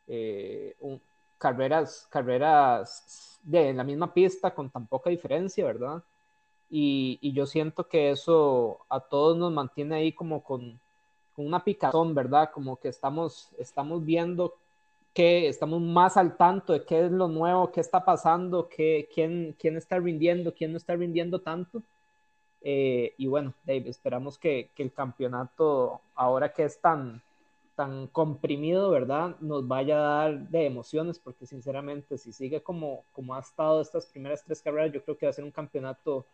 [0.06, 0.98] eh, un,
[1.36, 6.02] carreras, carreras de la misma pista con tan poca diferencia, ¿verdad?
[6.70, 10.80] Y, y yo siento que eso a todos nos mantiene ahí como con,
[11.46, 12.50] una picazón, ¿verdad?
[12.52, 14.54] Como que estamos, estamos viendo
[15.14, 19.56] que estamos más al tanto de qué es lo nuevo, qué está pasando, qué, quién,
[19.58, 21.82] quién está rindiendo, quién no está rindiendo tanto.
[22.60, 27.22] Eh, y bueno, Dave, esperamos que, que, el campeonato, ahora que es tan,
[27.74, 29.36] tan comprimido, ¿verdad?
[29.40, 34.06] Nos vaya a dar de emociones, porque sinceramente, si sigue como, como ha estado estas
[34.06, 36.26] primeras tres carreras, yo creo que va a ser un campeonato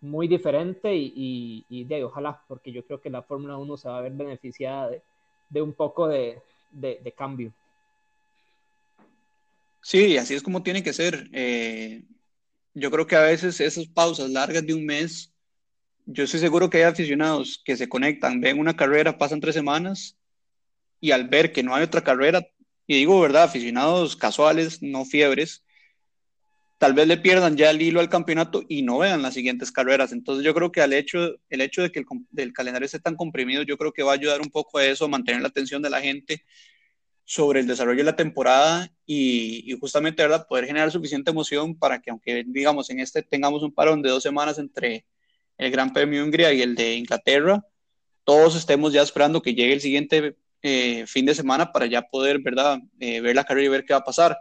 [0.00, 3.98] muy diferente y, y, de ojalá, porque yo creo que la Fórmula 1 se va
[3.98, 5.02] a ver beneficiada de,
[5.50, 7.52] de un poco de, de, de, cambio.
[9.82, 11.28] Sí, así es como tiene que ser.
[11.32, 12.04] Eh,
[12.74, 15.32] yo creo que a veces esas pausas largas de un mes,
[16.06, 20.16] yo estoy seguro que hay aficionados que se conectan, ven una carrera, pasan tres semanas
[21.00, 22.46] y al ver que no hay otra carrera,
[22.86, 25.64] y digo verdad, aficionados casuales, no fiebres,
[26.78, 30.12] tal vez le pierdan ya el hilo al campeonato y no vean las siguientes carreras.
[30.12, 32.04] Entonces yo creo que al hecho, el hecho de que
[32.36, 35.08] el, calendario esté tan comprimido, yo creo que va a ayudar un poco a eso,
[35.08, 36.44] mantener la atención de la gente
[37.24, 40.46] sobre el desarrollo de la temporada y, y, justamente ¿verdad?
[40.48, 44.22] poder generar suficiente emoción para que aunque digamos en este tengamos un parón de dos
[44.22, 45.04] semanas entre
[45.58, 47.62] el Gran Premio de Hungría y el de Inglaterra,
[48.24, 52.40] todos estemos ya esperando que llegue el siguiente eh, fin de semana para ya poder
[52.40, 52.78] ¿verdad?
[53.00, 54.38] Eh, ver la carrera y ver qué va a pasar.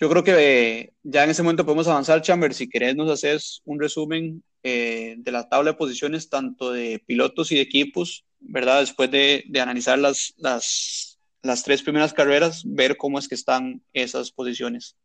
[0.00, 2.54] Yo creo que ya en ese momento podemos avanzar, Chamber.
[2.54, 7.52] Si querés, nos haces un resumen eh, de la tabla de posiciones, tanto de pilotos
[7.52, 8.80] y de equipos, ¿verdad?
[8.80, 14.30] Después de, analizar las, las, las, tres primeras carreras, ver cómo es que están esas
[14.30, 14.96] posiciones.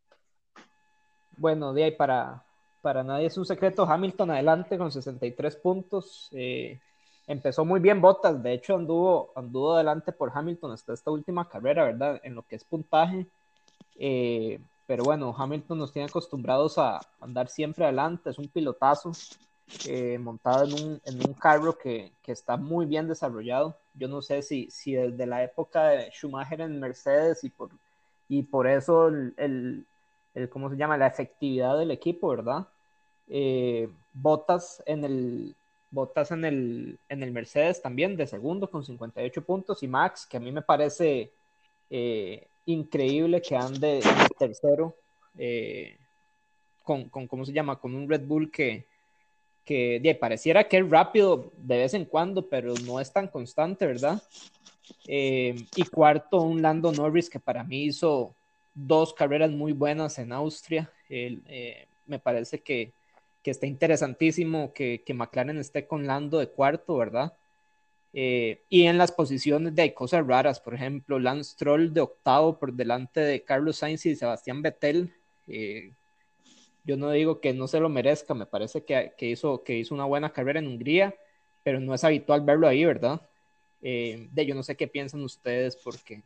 [1.36, 2.46] Bueno, de ahí para,
[2.82, 3.84] para nadie es un secreto.
[3.84, 6.30] Hamilton adelante con 63 puntos.
[6.32, 6.80] Eh,
[7.28, 11.84] empezó muy bien Bottas, de hecho anduvo, anduvo adelante por Hamilton hasta esta última carrera,
[11.84, 12.22] ¿verdad?
[12.24, 13.28] En lo que es puntaje.
[14.00, 19.12] Eh, pero bueno, Hamilton nos tiene acostumbrados a andar siempre adelante, es un pilotazo
[19.88, 23.78] eh, montado en un, en un carro que, que, está muy bien desarrollado.
[23.96, 27.72] Yo no sé si, si desde la época de Schumacher en Mercedes y por,
[28.30, 29.86] y por eso el, el,
[30.36, 30.98] el ¿cómo se llama?
[30.98, 32.68] La efectividad del equipo, ¿verdad?
[33.28, 35.56] Eh, Botas en el
[35.90, 40.38] Botas en el, en el Mercedes también de segundo con 58 puntos y Max, que
[40.38, 41.32] a mí me parece
[41.90, 44.02] eh, increíble que ande
[44.38, 44.96] tercero
[45.38, 45.98] eh,
[46.84, 47.80] con, con, ¿cómo se llama?
[47.80, 48.86] Con un Red Bull que,
[49.64, 54.22] que pareciera que es rápido de vez en cuando, pero no es tan constante, ¿verdad?
[55.08, 58.36] Eh, y cuarto, un Lando Norris que para mí hizo
[58.74, 60.92] dos carreras muy buenas en Austria.
[61.10, 62.94] Eh, me parece que,
[63.42, 67.34] que está interesantísimo que, que McLaren esté con Lando de cuarto, ¿verdad?
[68.18, 72.58] Eh, y en las posiciones de hay cosas raras, por ejemplo, Lance Troll de octavo
[72.58, 75.14] por delante de Carlos Sainz y Sebastián Vettel.
[75.48, 75.92] Eh,
[76.86, 79.94] yo no digo que no se lo merezca, me parece que, que, hizo, que hizo
[79.94, 81.14] una buena carrera en Hungría,
[81.62, 83.22] pero no es habitual verlo ahí, ¿verdad?
[83.82, 86.24] Eh, de yo no sé qué piensan ustedes, porque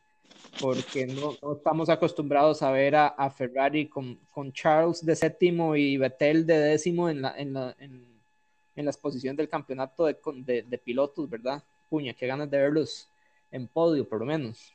[0.62, 6.46] porque no, estamos acostumbrados a ver a, Ferrari con, con, Charles de séptimo y Vettel
[6.46, 8.06] de décimo en, la, en, la, en,
[8.76, 11.64] en las posiciones del campeonato de, de, de, pilotos, ¿verdad?
[11.90, 13.10] Puña, qué ganas de verlos
[13.52, 14.74] en podio, por lo menos.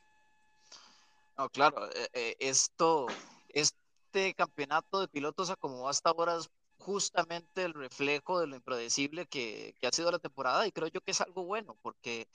[1.37, 3.07] No, claro, eh, esto,
[3.49, 6.49] este campeonato de pilotos como hasta ahora es
[6.79, 11.01] justamente el reflejo de lo impredecible que, que ha sido la temporada y creo yo
[11.01, 12.29] que es algo bueno porque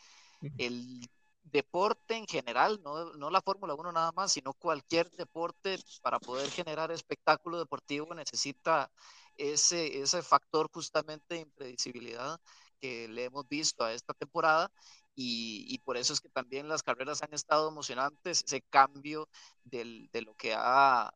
[0.57, 1.07] el
[1.43, 6.49] deporte en general, no, no la Fórmula 1 nada más, sino cualquier deporte para poder
[6.49, 8.91] generar espectáculo deportivo necesita
[9.37, 12.39] ese, ese factor justamente de impredecibilidad
[12.79, 14.71] que le hemos visto a esta temporada
[15.15, 19.27] y, y, por eso es que también las carreras han estado emocionantes, ese cambio
[19.65, 21.13] del, de lo que ha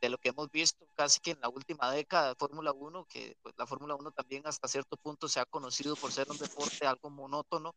[0.00, 3.36] de lo que hemos visto casi que en la última década de Fórmula 1, que
[3.42, 6.86] pues, la Fórmula 1 también hasta cierto punto se ha conocido por ser un deporte
[6.86, 7.74] algo monótono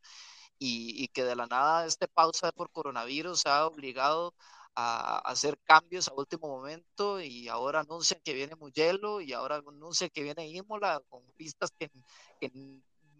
[0.60, 4.34] y, que de la nada este pausa por coronavirus ha obligado
[4.75, 10.10] a, hacer cambios a último momento y ahora anuncian que viene Mugello y ahora anuncian
[10.10, 11.89] que viene Imola con pistas que,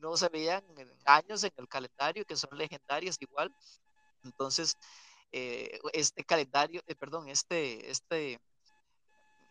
[0.06, 0.64] no se veían
[1.06, 3.54] años en el calendario, que son legendarias igual.
[4.24, 4.78] Entonces,
[5.32, 8.40] eh, este calendario, eh, perdón, este, este,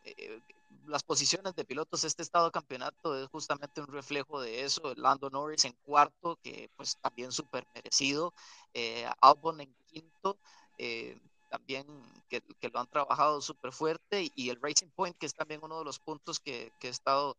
[0.05, 0.41] eh,
[0.87, 4.95] las posiciones de pilotos, este estado de campeonato es justamente un reflejo de eso.
[4.97, 8.33] Lando Norris en cuarto, que pues también súper merecido.
[8.75, 10.39] Eh, Albon en quinto,
[10.79, 11.19] eh,
[11.51, 11.87] también
[12.29, 14.31] que, que, lo han trabajado súper fuerte.
[14.35, 17.37] Y el Racing Point, que es también uno de los puntos que, que he estado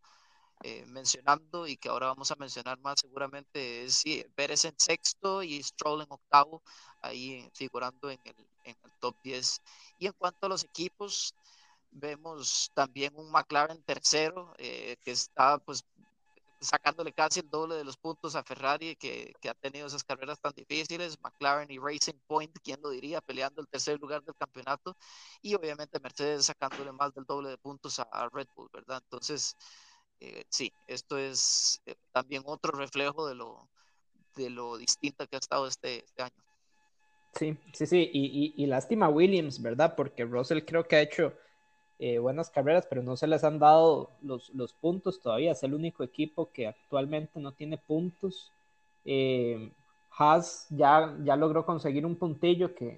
[0.64, 5.44] eh, mencionando y que ahora vamos a mencionar más seguramente, es sí, Pérez en sexto
[5.44, 6.62] y Stroll en octavo,
[7.02, 9.62] ahí figurando en el, en el top 10.
[10.00, 11.36] Y en cuanto a los equipos,
[11.98, 15.86] Vemos también un McLaren tercero eh, que está pues
[16.60, 20.42] sacándole casi el doble de los puntos a Ferrari que, que, ha tenido esas carreras
[20.42, 24.98] tan difíciles, McLaren y Racing Point, quién lo diría, peleando el tercer lugar del campeonato
[25.42, 29.02] y obviamente Mercedes sacándole más del doble de puntos a, Red Bull, ¿verdad?
[29.02, 29.56] Entonces,
[30.20, 33.68] eh, sí, esto es eh, también otro reflejo de lo,
[34.36, 36.44] de lo distinta que ha estado este, este año.
[37.34, 39.96] Sí, sí, sí, y, y, y lástima Williams, ¿verdad?
[39.96, 41.34] Porque Russell creo que ha hecho
[42.00, 45.52] eh, buenas carreras, pero no se les han dado los, los, puntos todavía.
[45.52, 48.52] Es el único equipo que actualmente no tiene puntos.
[50.18, 52.98] Haas ya, ya logró conseguir un puntillo que,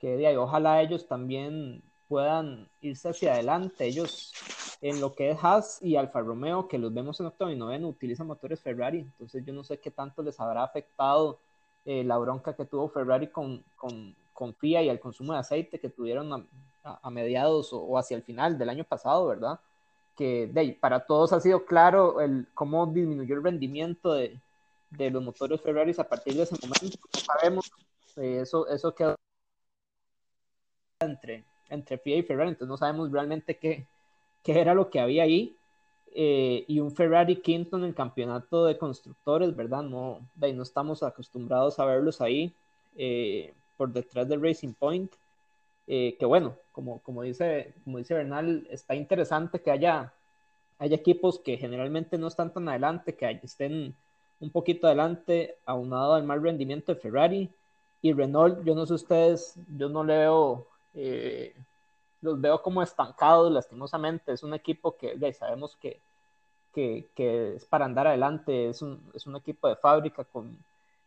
[0.00, 3.86] que de ahí, ojalá ellos también puedan irse hacia adelante.
[3.86, 4.32] Ellos,
[4.80, 7.88] en lo que es Haas y Alfa Romeo, que los vemos en octavo y noveno,
[7.88, 9.00] utilizan motores Ferrari.
[9.00, 11.40] Entonces, yo no sé qué tanto les habrá afectado
[11.84, 15.80] eh, la bronca que tuvo Ferrari con, con, con FIA y el consumo de aceite
[15.80, 16.46] que tuvieron
[16.84, 19.58] a, mediados o, hacia el final del año pasado, ¿verdad?
[20.16, 24.38] Que de, para todos ha sido claro el, cómo disminuyó el rendimiento de,
[24.90, 26.98] de los motores Ferrari a partir de ese momento.
[27.00, 27.70] Como sabemos,
[28.16, 29.16] eh, eso, eso quedó
[31.00, 33.86] entre, entre FIA y Ferrari, entonces no sabemos realmente qué,
[34.42, 35.56] qué era lo que había ahí.
[36.14, 39.82] Eh, y un Ferrari quinto en el campeonato de constructores, ¿verdad?
[39.82, 42.54] No, de, no estamos acostumbrados a verlos ahí
[42.96, 45.12] eh, por detrás del Racing Point.
[45.86, 50.12] Eh, que bueno, como, como, dice, como dice Bernal, está interesante que haya,
[50.78, 53.94] haya equipos que generalmente no están tan adelante, que estén
[54.40, 57.50] un poquito adelante, aunado al mal rendimiento de Ferrari.
[58.02, 61.54] Y Renault, yo no sé ustedes, yo no le veo, eh,
[62.20, 64.32] los veo como estancados, lastimosamente.
[64.32, 66.00] Es un equipo que ya sabemos que,
[66.72, 70.56] que, es para andar adelante, es un, es un equipo de fábrica con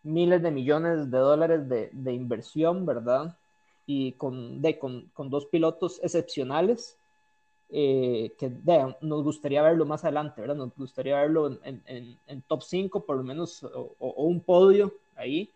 [0.03, 3.37] miles de millones de dólares de, inversión, ¿verdad?
[3.85, 6.97] y con, con, con dos pilotos excepcionales
[7.73, 10.55] eh, que de, nos gustaría verlo más adelante, ¿verdad?
[10.55, 14.93] Nos gustaría verlo en, en, en top 5 por lo menos o, o, un podio
[15.15, 15.49] ahí.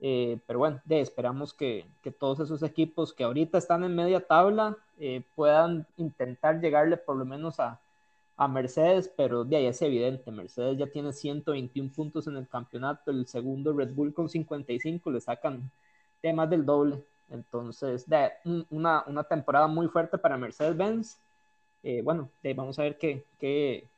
[0.00, 4.20] Eh, pero bueno, de, esperamos que, que, todos esos equipos que ahorita están en media
[4.20, 7.80] tabla eh, puedan intentar llegarle por lo menos a,
[8.36, 13.10] a Mercedes, pero de ahí es evidente, Mercedes ya tiene 121 puntos en el campeonato,
[13.10, 15.70] el segundo Red Bull con 55, le sacan
[16.22, 17.02] de más del doble.
[17.30, 18.30] Entonces, de,
[18.70, 21.18] una, una, temporada muy fuerte para Mercedes-Benz.
[21.82, 23.88] Eh, bueno, de, vamos a ver qué, qué,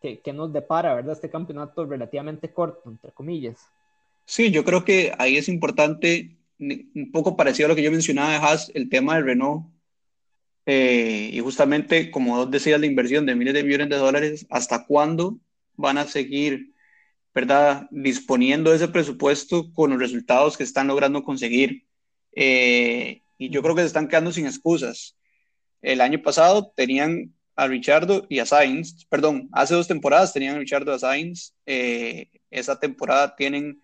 [0.00, 1.12] qué, qué, nos depara, ¿verdad?
[1.12, 3.70] Este campeonato relativamente corto, entre comillas.
[4.26, 8.30] Sí, yo creo que ahí es importante, un poco parecido a lo que yo mencionaba
[8.30, 9.66] de Haas, el tema del Renault.
[10.66, 14.86] Eh, y justamente, como vos decías, la inversión de miles de millones de dólares, ¿hasta
[14.86, 15.38] cuándo
[15.74, 16.72] van a seguir,
[17.34, 21.86] verdad, disponiendo ese presupuesto con los resultados que están logrando conseguir?
[22.34, 25.16] Eh, y yo creo que se están quedando sin excusas.
[25.82, 30.58] El año pasado tenían a Richardo y a Sainz, perdón, hace dos temporadas tenían a
[30.58, 33.80] Richardo y a Sainz, eh, esa temporada tienen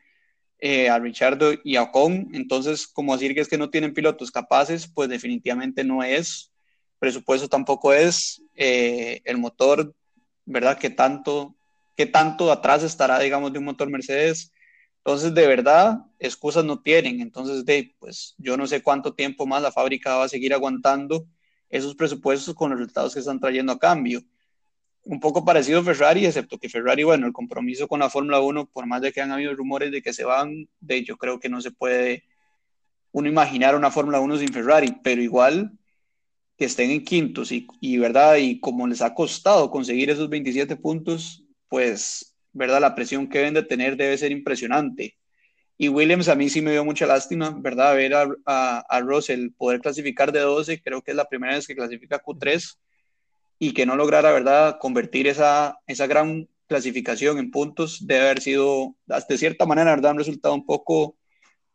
[0.61, 2.29] eh, a Richardo y a Ocon.
[2.33, 6.53] Entonces, como decir que es que no tienen pilotos capaces, pues definitivamente no es.
[6.99, 8.43] Presupuesto tampoco es.
[8.55, 9.95] Eh, el motor,
[10.45, 10.79] ¿verdad?
[10.79, 11.57] Que tanto,
[11.97, 14.53] que tanto atrás estará, digamos, de un motor Mercedes.
[14.99, 17.21] Entonces, de verdad, excusas no tienen.
[17.21, 21.27] Entonces, de, pues yo no sé cuánto tiempo más la fábrica va a seguir aguantando
[21.71, 24.23] esos presupuestos con los resultados que están trayendo a cambio.
[25.05, 28.67] Un poco parecido a Ferrari, excepto que Ferrari, bueno, el compromiso con la Fórmula 1,
[28.67, 31.49] por más de que han habido rumores de que se van, de yo creo que
[31.49, 32.25] no se puede
[33.13, 35.73] uno imaginar una Fórmula 1 sin Ferrari, pero igual
[36.57, 40.77] que estén en quintos y, y, verdad, y como les ha costado conseguir esos 27
[40.77, 45.17] puntos, pues, verdad, la presión que deben de tener debe ser impresionante.
[45.79, 47.97] Y Williams a mí sí me dio mucha lástima, ¿verdad?
[47.97, 51.67] Ver a, a, a Russell poder clasificar de 12, creo que es la primera vez
[51.67, 52.77] que clasifica Q3
[53.63, 58.97] y que no lograra, ¿verdad?, convertir esa, esa gran clasificación en puntos debe haber sido,
[59.07, 61.19] de cierta manera, ¿verdad?, un resultado un poco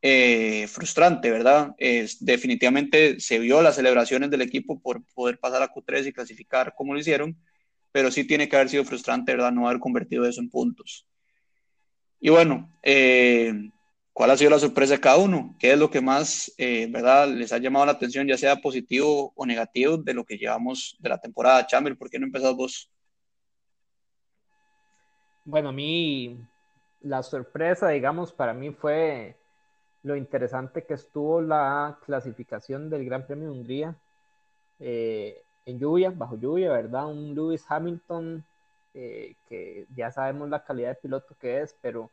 [0.02, 1.76] eh, frustrante, ¿verdad?
[2.22, 6.94] Definitivamente se vio las celebraciones del equipo por poder pasar a Q3 y clasificar como
[6.94, 7.38] lo hicieron,
[7.92, 11.08] pero sí tiene que haber sido frustrante, ¿verdad?, no haber convertido eso en puntos.
[12.20, 13.54] Y bueno, eh,
[14.16, 15.54] ¿Cuál ha sido la sorpresa de cada uno?
[15.60, 19.34] ¿Qué es lo que más, eh, verdad, les ha llamado la atención, ya sea positivo
[19.36, 21.68] o negativo, de lo que llevamos de la temporada?
[21.68, 22.90] Chamber, ¿por qué no empezás vos?
[25.44, 26.40] Bueno, a mí
[27.02, 29.36] la sorpresa, digamos, para mí fue
[30.02, 33.98] lo interesante que estuvo la clasificación del Gran Premio de Hungría
[34.80, 37.08] eh, en lluvia, bajo lluvia, ¿verdad?
[37.08, 38.46] Un Lewis Hamilton
[38.94, 42.10] eh, que ya sabemos la calidad de piloto que es, pero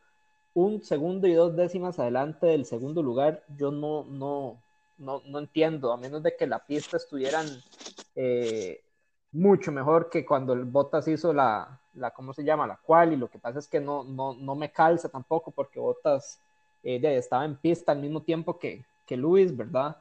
[0.53, 4.61] un segundo y dos décimas adelante del segundo lugar, yo no, no,
[4.97, 7.47] no, no entiendo, a menos de que la pista estuvieran
[8.15, 8.81] eh,
[9.31, 12.67] mucho mejor que cuando el Bottas hizo la, la, ¿cómo se llama?
[12.67, 15.79] La cual, y lo que pasa es que no, no, no me calza tampoco porque
[15.79, 16.39] Bottas
[16.83, 19.97] eh, estaba en pista al mismo tiempo que, que Luis, ¿verdad?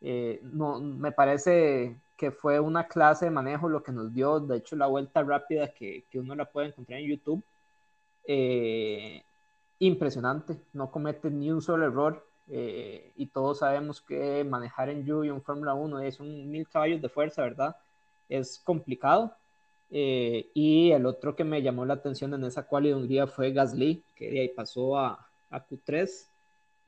[0.00, 4.58] Eh, no, me parece que fue una clase de manejo lo que nos dio, de
[4.58, 7.42] hecho la vuelta rápida que, que uno la puede encontrar en YouTube.
[8.24, 9.22] Eh,
[9.78, 15.34] impresionante, no comete ni un solo error eh, y todos sabemos que manejar en lluvia
[15.34, 17.76] un Fórmula 1 es un mil caballos de fuerza, ¿verdad?
[18.28, 19.34] Es complicado.
[19.90, 23.52] Eh, y el otro que me llamó la atención en esa cual de Hungría fue
[23.52, 26.26] Gasly, que de ahí pasó a, a Q3,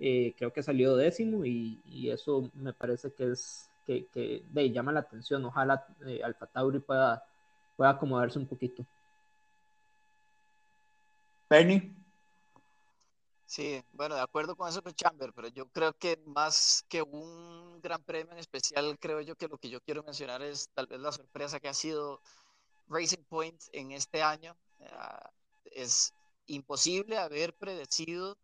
[0.01, 4.71] eh, creo que salió décimo y, y, eso me parece que es que, que de,
[4.71, 5.45] llama la atención.
[5.45, 5.87] Ojalá
[6.25, 7.25] Alfa Tauri pueda,
[7.77, 8.85] pueda acomodarse un poquito.
[11.49, 12.00] Bernie.
[13.51, 17.81] Sí, bueno, de acuerdo con eso con Chamber, pero yo creo que más que un
[17.81, 21.01] gran premio en especial, creo yo que lo que yo quiero mencionar es tal vez
[21.01, 22.21] la sorpresa que ha sido
[22.87, 24.57] Racing Point en este año.
[24.79, 25.29] Uh,
[25.65, 26.15] es
[26.47, 28.39] imposible haber predecido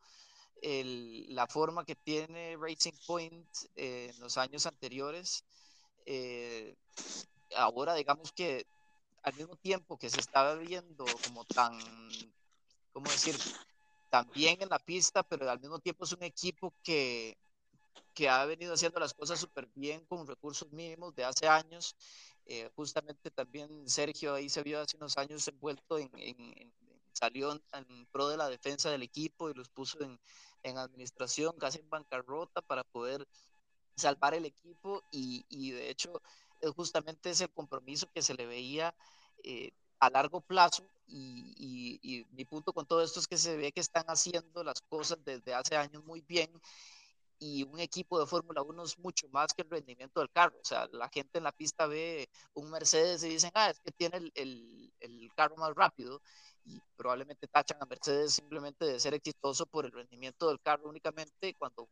[0.61, 3.47] el, la forma que tiene Racing Point
[3.77, 5.45] en los años anteriores.
[6.05, 6.75] Eh,
[7.55, 8.67] ahora, digamos que
[9.23, 11.79] al mismo tiempo que se estaba viendo como tan,
[12.93, 13.37] ¿cómo decir?
[14.25, 17.37] También en la pista, pero al mismo tiempo es un equipo que,
[18.15, 21.97] que ha venido haciendo las cosas súper bien con recursos mínimos de hace años.
[22.47, 26.73] Eh, justamente también Sergio ahí se vio hace unos años envuelto en, en, en
[27.13, 30.21] salió en, en, pro de la defensa del equipo y los puso en,
[30.63, 33.27] en administración, casi en bancarrota para poder
[33.97, 36.21] salvar el equipo y, y de hecho
[36.61, 38.95] es justamente ese compromiso que se le veía
[39.43, 43.81] eh, a largo plazo y, mi punto con todo esto es que se ve que
[43.81, 46.51] están haciendo las cosas desde hace años muy bien
[47.39, 50.57] y un equipo de Fórmula 1 es mucho más que el rendimiento del carro.
[50.59, 53.93] O sea, la gente en la pista ve un Mercedes y dicen, ah, es que
[53.93, 56.23] tiene el, el, el carro más rápido
[56.65, 61.55] y probablemente tachan a Mercedes simplemente de ser exitoso por el rendimiento del carro únicamente
[61.55, 61.89] cuando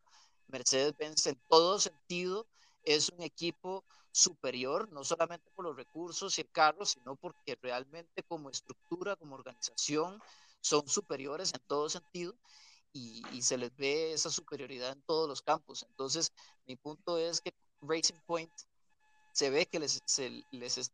[0.48, 2.46] Mercedes vence en todo sentido
[2.82, 3.84] es un equipo
[4.14, 9.34] superior, no solamente por los recursos y el carro, sino porque realmente como estructura, como
[9.34, 10.22] organización,
[10.60, 12.32] son superiores en todo sentido
[12.92, 15.84] y, y se les ve esa superioridad en todos los campos.
[15.88, 16.32] Entonces,
[16.64, 18.52] mi punto es que Racing Point
[19.32, 20.92] se ve que les, se, les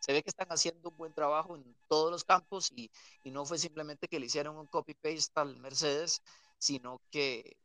[0.00, 2.90] se ve que están haciendo un buen trabajo en todos los campos y,
[3.24, 6.22] y no fue simplemente que le hicieron un copy-paste al Mercedes,
[6.58, 7.58] sino que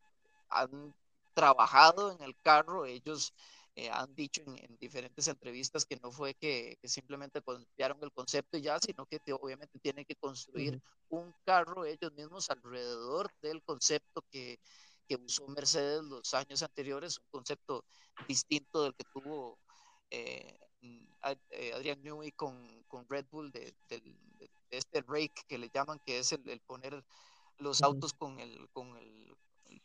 [0.49, 0.93] han
[1.33, 3.33] trabajado en el carro, ellos
[3.79, 8.11] eh, han dicho en, en, diferentes entrevistas que no fue que, que, simplemente copiaron el
[8.11, 11.21] concepto y ya, sino que te, obviamente tienen que construir uh -huh.
[11.21, 14.59] un carro ellos mismos alrededor del concepto que,
[15.07, 17.85] que, usó Mercedes los años anteriores, un concepto
[18.27, 19.57] distinto del que tuvo
[20.09, 20.59] eh,
[21.51, 25.99] eh Adrian Newey con, con, Red Bull, de, de, de, este rake que le llaman,
[26.05, 27.03] que es el, el poner
[27.59, 29.35] los autos con el, con el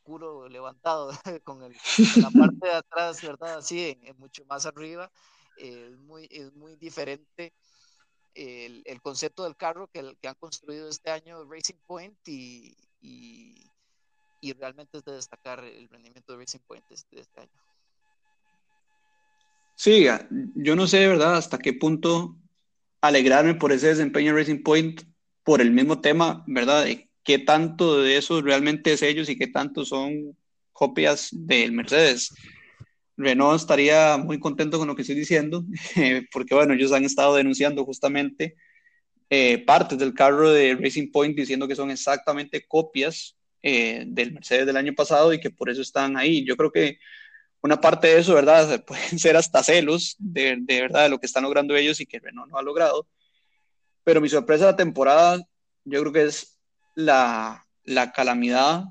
[0.04, 1.10] culo levantado,
[1.44, 1.72] con, el,
[2.16, 3.56] la parte de atrás, ¿verdad?
[3.58, 5.10] Así, en, mucho más arriba.
[5.56, 7.52] es, muy, es muy diferente
[8.34, 13.70] el, el, concepto del carro que, que han construido este año Racing Point y, y,
[14.40, 17.50] y, realmente es de destacar el rendimiento de Racing Point de este, este año.
[19.76, 20.06] Sí,
[20.54, 22.36] yo no sé, ¿verdad?, hasta qué punto
[23.00, 25.02] alegrarme por ese desempeño de Racing Point
[25.42, 26.84] por el mismo tema, ¿verdad?
[26.84, 30.36] De qué tanto de eso realmente es ellos y qué tanto son
[30.72, 32.32] copias del Mercedes.
[33.16, 35.64] Renault estaría muy contento con lo que estoy diciendo,
[36.32, 38.56] porque bueno, ellos han estado denunciando justamente
[39.30, 44.66] eh, partes del carro de Racing Point diciendo que son exactamente copias eh, del Mercedes
[44.66, 46.44] del año pasado y que por eso están ahí.
[46.44, 46.98] Yo creo que
[47.62, 48.84] una parte de eso, ¿verdad?
[48.86, 52.18] Pueden ser hasta celos de, de verdad de lo que están logrando ellos y que
[52.20, 53.08] Renault no ha logrado.
[54.04, 55.38] Pero mi sorpresa de la temporada,
[55.84, 56.53] yo creo que es
[56.94, 58.84] la, la calamidad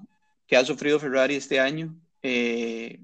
[0.47, 1.95] que ha sufrido Ferrari este año.
[2.21, 2.99] Eh,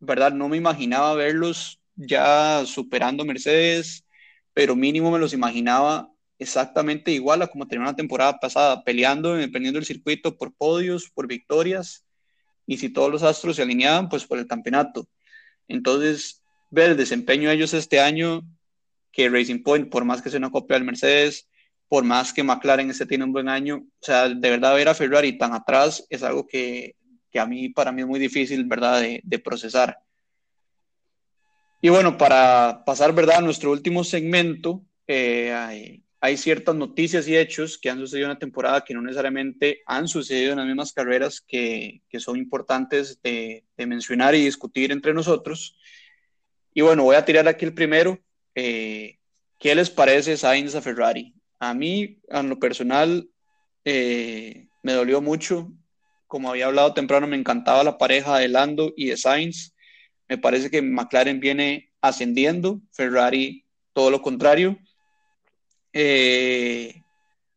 [0.00, 0.32] ¿Verdad?
[0.32, 4.04] No me imaginaba verlos ya superando Mercedes,
[4.52, 9.78] pero mínimo me los imaginaba exactamente igual a como terminó la temporada pasada, peleando, dependiendo
[9.78, 12.04] del circuito, por podios, por victorias
[12.66, 15.08] y si todos los astros se alineaban, pues por el campeonato.
[15.68, 18.42] Entonces, ver el desempeño de ellos este año,
[19.12, 21.48] que Racing Point, por más que sea una copia del Mercedes,
[21.92, 24.94] por más que McLaren este tiene un buen año, o sea, de verdad ver a
[24.94, 26.96] Ferrari tan atrás es algo que,
[27.30, 29.98] que a mí, para mí es muy difícil, ¿verdad?, de, de, procesar.
[31.82, 37.36] Y bueno, para pasar, ¿verdad?, a nuestro último segmento, eh, hay, hay ciertas noticias y
[37.36, 40.94] hechos que han sucedido en la temporada que no necesariamente han sucedido en las mismas
[40.94, 45.76] carreras que, que son importantes de, de, mencionar y discutir entre nosotros.
[46.72, 48.18] Y bueno, voy a tirar aquí el primero.
[48.54, 49.18] Eh,
[49.58, 51.34] ¿Qué les parece Sainz a Ferrari?
[51.62, 53.30] A mí, en lo personal,
[53.84, 55.70] eh, me dolió mucho.
[56.26, 59.72] Como había hablado temprano, me encantaba la pareja de Lando y de Sainz.
[60.28, 64.76] Me parece que McLaren viene ascendiendo, Ferrari todo lo contrario
[65.92, 67.02] eh,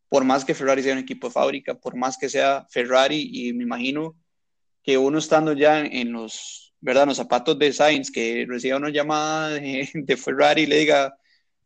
[0.09, 3.53] por más que Ferrari sea un equipo de fábrica, por más que sea Ferrari, y
[3.53, 4.15] me imagino
[4.83, 7.07] que uno estando ya en los, ¿verdad?
[7.07, 11.17] los zapatos de Sainz, que reciba una llamada de, de Ferrari y le diga,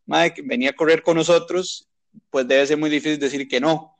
[0.06, 1.89] Mike, venía a correr con nosotros,
[2.30, 3.96] pues debe ser muy difícil decir que no.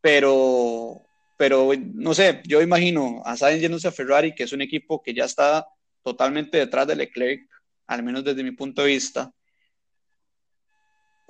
[0.00, 1.02] Pero,
[1.36, 5.14] pero no sé, yo imagino a Sainz yéndose a Ferrari, que es un equipo que
[5.14, 5.66] ya está
[6.02, 7.48] totalmente detrás de Leclerc,
[7.86, 9.32] al menos desde mi punto de vista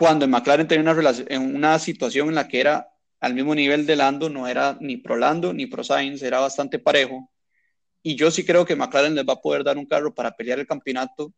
[0.02, 2.88] cuando en McLaren tenía una, en una situación en la que era
[3.20, 6.80] al mismo nivel de Lando, no era ni pro Lando ni pro Sainz, era bastante
[6.80, 7.30] parejo.
[8.02, 10.58] Y yo sí creo que McLaren les va a poder dar un carro para pelear
[10.58, 11.32] el campeonato,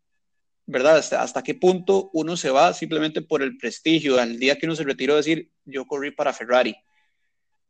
[0.66, 0.96] ¿verdad?
[0.96, 4.84] Hasta, qué punto uno se va simplemente por el prestigio, al día que uno se
[4.84, 6.74] retiró, decir, yo corrí para Ferrari.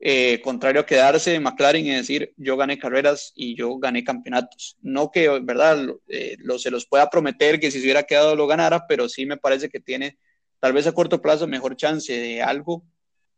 [0.00, 4.76] Eh, contrario a quedarse en McLaren y decir, yo gané carreras y yo gané campeonatos.
[4.82, 5.86] No que, ¿verdad?
[6.08, 9.36] Eh, se los pueda prometer que si se hubiera quedado lo ganara, pero sí me
[9.36, 10.18] parece que tiene
[10.60, 12.84] tal vez a corto plazo mejor chance de algo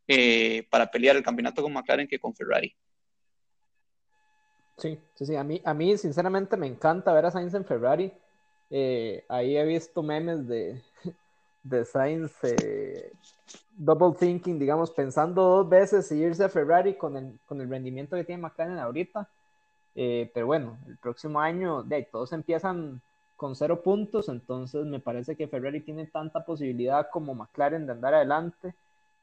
[0.09, 2.75] eh, para pelear el campeonato con McLaren que con Ferrari.
[4.79, 5.37] Sí, sí, sí.
[5.37, 8.13] A mí, a mí sinceramente me encanta ver a Sainz en Ferrari.
[8.71, 10.83] Eh, ahí he visto memes de,
[11.63, 13.13] de Sainz eh,
[13.77, 18.17] double thinking, digamos, pensando dos veces si irse a Ferrari con el, con el rendimiento
[18.17, 19.29] que tiene McLaren ahorita.
[19.95, 23.01] Eh, pero bueno, el próximo año de ahí, todos empiezan
[23.37, 28.15] con cero puntos, entonces me parece que Ferrari tiene tanta posibilidad como McLaren de andar
[28.15, 28.75] adelante.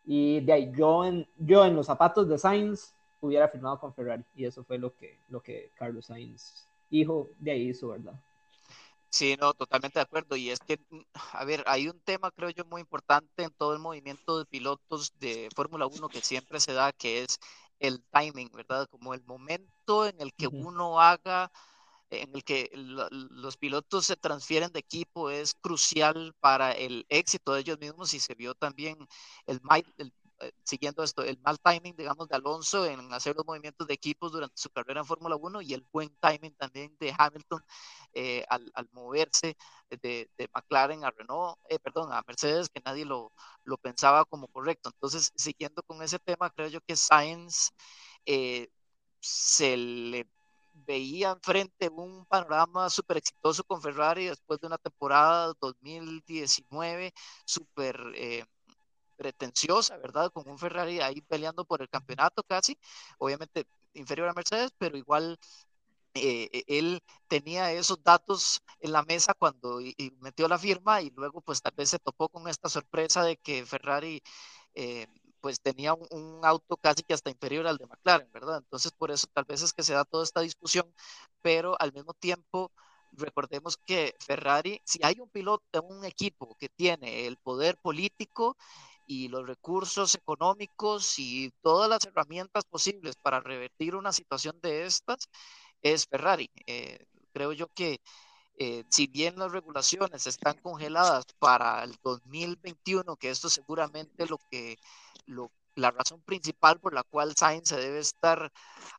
[0.06, 4.24] Y de ahí, yo en, yo en los zapatos de Sainz hubiera firmado con Ferrari,
[4.36, 8.14] y eso fue lo que, lo que Carlos Sainz, hijo, de ahí hizo, ¿verdad?
[9.14, 10.36] Sí, no, totalmente de acuerdo.
[10.36, 10.80] Y es que,
[11.34, 15.14] a ver, hay un tema, creo yo, muy importante en todo el movimiento de pilotos
[15.20, 17.39] de Fórmula 1 que siempre se da, que es
[17.80, 18.88] el timing, ¿verdad?
[18.89, 21.51] Como el momento en el que uno haga
[22.09, 27.61] en el que los pilotos se transfieren de equipo es crucial para el éxito de
[27.61, 28.97] ellos mismos y se vio también
[29.47, 29.61] el,
[29.97, 30.14] el
[30.64, 34.58] siguiendo esto, el mal timing, digamos, de Alonso en hacer los movimientos de equipos durante
[34.58, 37.64] su carrera en Fórmula 1 y el buen timing también de Hamilton
[38.14, 39.58] eh, al, al, moverse
[39.89, 43.32] de, de, McLaren a Renault, eh, perdón, a Mercedes, que nadie lo,
[43.64, 44.89] lo, pensaba como correcto.
[44.94, 47.72] Entonces, siguiendo con ese tema, creo yo que Sainz
[48.26, 48.70] eh,
[49.20, 50.28] se le
[50.74, 57.14] veía enfrente un panorama súper exitoso con Ferrari después de una temporada 2019
[57.46, 58.46] súper eh,
[59.24, 60.32] pretenciosa, ¿verdad?
[60.34, 62.78] Con un Ferrari ahí peleando por el campeonato casi,
[63.17, 65.39] obviamente inferior a Mercedes, pero igual
[66.15, 71.09] eh, e, él tenía esos datos en la mesa cuando y, metió la firma y
[71.11, 74.21] luego pues tal vez se topó con esta sorpresa de que Ferrari...
[74.76, 75.07] Eh,
[75.41, 78.59] pues tenía un, auto casi que hasta inferior al de McLaren, ¿verdad?
[78.59, 80.86] Entonces por eso tal vez es que se da toda esta discusión,
[81.41, 82.71] pero al mismo tiempo
[83.17, 88.57] recordemos que Ferrari, si hay un piloto, un equipo que tiene el poder político
[89.06, 95.30] y los recursos económicos y todas las herramientas posibles para revertir una situación de estas,
[95.82, 96.49] es Ferrari.
[96.68, 97.99] Eh, creo yo que
[98.58, 104.78] eh, si bien las regulaciones están congeladas para el 2021, que esto seguramente lo que
[105.26, 108.51] lo, la razón principal por la cual Sainz se debe estar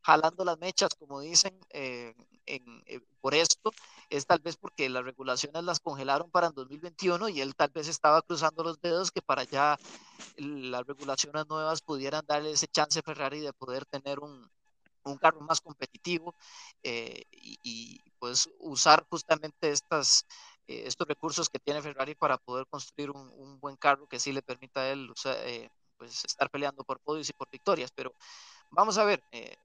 [0.03, 2.15] jalando las mechas, como dicen, eh,
[2.47, 3.71] en, eh, por esto,
[4.11, 7.89] es tal vez porque las regulaciones las congelaron para el 2021 y él tal vez
[7.89, 9.79] estaba cruzando los dedos que para allá
[10.37, 14.49] las regulaciones nuevas pudieran darle ese chance a Ferrari de poder tener un,
[15.05, 16.35] un carro más competitivo
[16.83, 20.25] eh, y, pues usar justamente estas,
[20.67, 24.43] eh, estos recursos que tiene Ferrari para poder construir un, buen carro que sí le
[24.43, 25.69] permita a él eh,
[25.99, 27.91] pues estar peleando por podios y por victorias.
[27.95, 28.15] Pero
[28.71, 29.23] vamos a ver,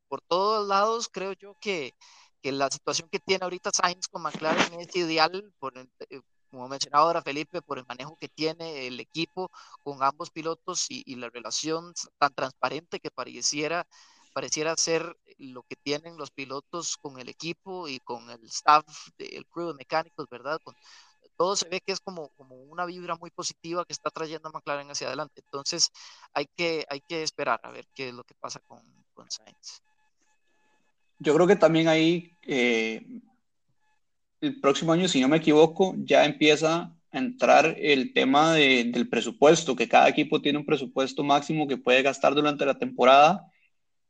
[0.08, 1.94] por todos lados creo yo que,
[2.42, 5.74] que, la situación que tiene ahorita Sainz con McLaren es ideal, por,
[6.50, 9.52] como mencionaba ahora Felipe, por el manejo que tiene el equipo
[9.84, 13.86] con ambos pilotos y, la relación tan transparente que pareciera
[14.34, 18.86] pareciera ser lo que tienen los pilotos con el equipo y con el staff
[19.18, 20.60] del crew de mecánicos, ¿verdad?
[20.64, 20.76] Con,
[21.36, 24.52] todo se ve que es como, como una vibra muy positiva que está trayendo a
[24.52, 25.42] McLaren hacia adelante.
[25.44, 25.90] Entonces
[26.34, 28.82] hay que, hay que esperar a ver qué es lo que pasa con,
[29.14, 29.82] con Sainz.
[31.20, 33.06] Yo creo que también ahí eh,
[34.42, 39.10] el próximo año, si no me equivoco, ya empieza a entrar el tema de, del
[39.10, 43.46] presupuesto, que cada equipo tiene un presupuesto máximo que puede gastar durante la temporada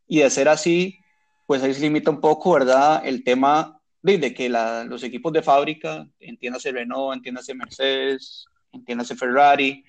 [0.07, 0.99] y de ser así,
[1.47, 3.01] pues ahí se limita un poco, ¿verdad?
[3.05, 9.83] El tema de, que los equipos de fábrica, entiéndase Renault, entiéndase Mercedes, entiéndase Ferrari,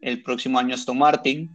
[0.00, 1.50] el próximo año Aston Martin,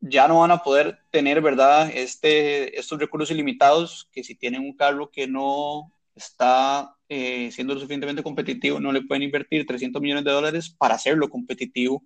[0.00, 1.90] ya no van a poder tener, ¿verdad?
[1.94, 7.80] Este, estos recursos ilimitados, que si tienen un carro que no está eh, siendo lo
[7.80, 12.04] suficientemente competitivo, no le pueden invertir 300 millones de dólares para hacerlo competitivo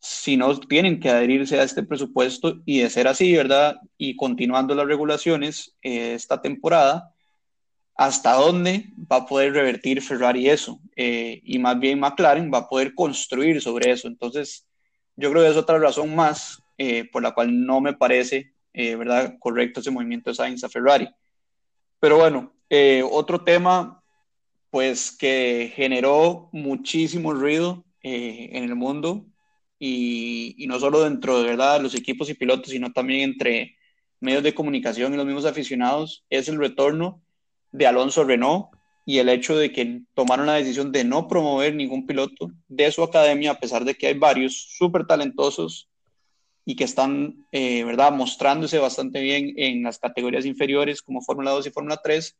[0.00, 3.76] si no tienen que adherirse a este presupuesto y de ser así, ¿verdad?
[3.96, 7.12] Y continuando las regulaciones eh, esta temporada,
[7.96, 10.80] ¿hasta dónde va a poder revertir Ferrari eso?
[10.94, 14.06] Eh, y más bien McLaren va a poder construir sobre eso.
[14.06, 14.66] Entonces,
[15.16, 19.34] yo creo que es otra razón más eh, por la cual no me parece, ¿verdad?,
[19.40, 21.08] correcto ese movimiento de Sainz a Ferrari.
[21.98, 22.54] Pero bueno,
[23.10, 24.04] otro tema,
[24.70, 29.26] pues que generó muchísimo ruido en el mundo
[29.78, 31.80] y, no solo dentro de ¿verdad?
[31.80, 33.76] los equipos y pilotos, sino también entre
[34.20, 37.22] medios de comunicación y los mismos aficionados, es el retorno
[37.70, 38.68] de Alonso Renault
[39.06, 43.02] y el hecho de que tomaron la decisión de no promover ningún piloto de su
[43.02, 45.88] academia, a pesar de que hay varios súper talentosos
[46.68, 51.66] y que están, eh, ¿verdad?, mostrándose bastante bien en las categorías inferiores como Fórmula 2
[51.66, 52.36] y Fórmula 3,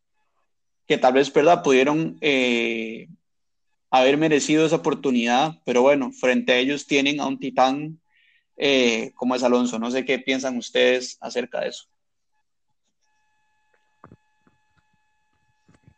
[0.87, 3.09] que tal vez, ¿verdad?, pudieron eh,
[3.91, 8.03] haber merecido esa oportunidad, pero bueno, frente a ellos tienen a un titán
[8.59, 9.79] eh, como es Alonso.
[9.79, 11.87] No sé qué piensan ustedes acerca de eso.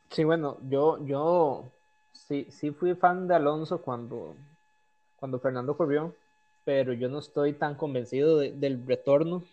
[0.09, 1.73] Sí, bueno, yo, yo
[2.13, 4.37] sí, sí fui fan de Alonso cuando,
[5.17, 6.15] cuando Fernando corrió,
[6.65, 9.45] pero yo no estoy tan convencido del retorno.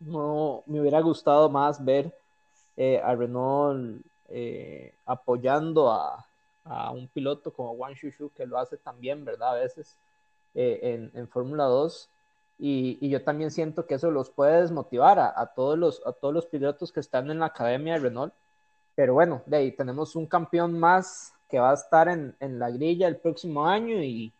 [0.00, 2.14] No me hubiera gustado más ver
[2.76, 6.26] eh, a Renault eh, apoyando a,
[6.64, 9.52] a un piloto como Wang Shushu que lo hace también, ¿verdad?
[9.52, 9.96] A veces
[10.54, 12.08] eh, en, en Fórmula 2.
[12.60, 16.12] Y, y, yo también siento que eso los puede desmotivar a, a, todos los, a
[16.12, 18.34] todos los pilotos que están en la academia de Renault.
[18.96, 22.70] Pero bueno, de ahí tenemos un campeón más que va a estar en, en la
[22.70, 24.32] grilla el próximo año y,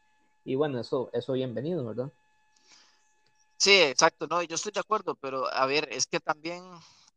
[0.49, 2.11] y, bueno, eso, eso bienvenido, ¿verdad?
[3.59, 6.65] Sí, exacto, no, yo estoy de acuerdo, pero a ver, es que también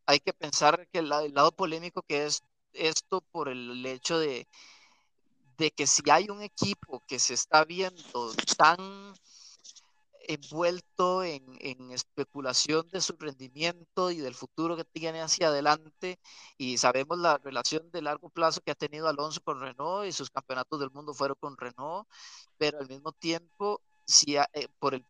[0.06, 4.48] hay que pensar que el, el lado polémico que es esto por el hecho de,
[5.58, 9.14] de que si hay un equipo que se está viendo tan
[10.28, 16.20] envuelto en, especulación de su rendimiento y del futuro que tiene hacia adelante,
[16.58, 20.30] y sabemos la relación de largo plazo que ha tenido Alonso con Renault y sus
[20.30, 22.08] campeonatos del mundo fueron con Renault,
[22.58, 25.06] pero al mismo tiempo, si, eh, por, el,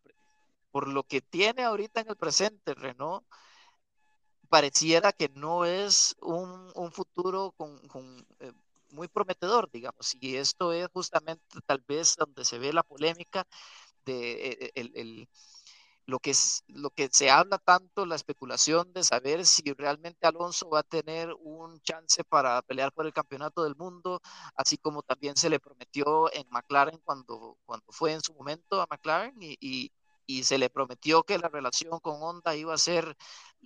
[0.70, 3.24] por lo que tiene ahorita en el presente Renault,
[4.48, 8.52] pareciera que no es un, un futuro con, con eh,
[8.90, 13.46] muy prometedor, digamos, y esto es justamente tal vez donde se ve la polémica
[14.04, 15.28] de eh, el, el,
[16.06, 20.68] lo, que es, lo que se habla tanto, la especulación de saber si realmente Alonso
[20.70, 24.20] va a tener un chance para pelear por el campeonato del mundo,
[24.56, 28.86] así como también se le prometió en McLaren cuando, cuando fue en su momento a
[28.90, 29.92] McLaren y, y,
[30.26, 33.16] y se le prometió que la relación con Honda iba a ser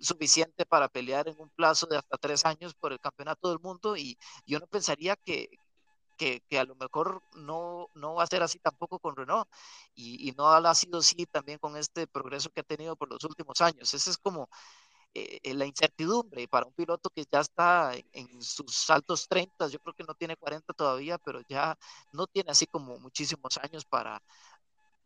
[0.01, 3.97] suficiente para pelear en un plazo de hasta tres años por el campeonato del mundo
[3.97, 5.49] y yo no pensaría que,
[6.16, 9.48] que, a lo mejor no, no va a ser así tampoco con Renault
[9.94, 13.22] y, y no ha sido así también con este progreso que ha tenido por los
[13.24, 13.92] últimos años.
[13.94, 14.48] Ese es como
[15.18, 19.94] eh, la incertidumbre para un piloto que ya está en, sus altos 30, yo creo
[19.94, 21.78] que no tiene 40 todavía, pero ya
[22.12, 24.22] no tiene así como muchísimos años para,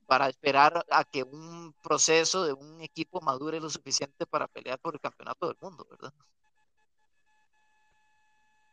[0.07, 4.95] para esperar a que un proceso de un equipo madure lo suficiente para pelear por
[4.95, 6.13] el campeonato del mundo, ¿verdad?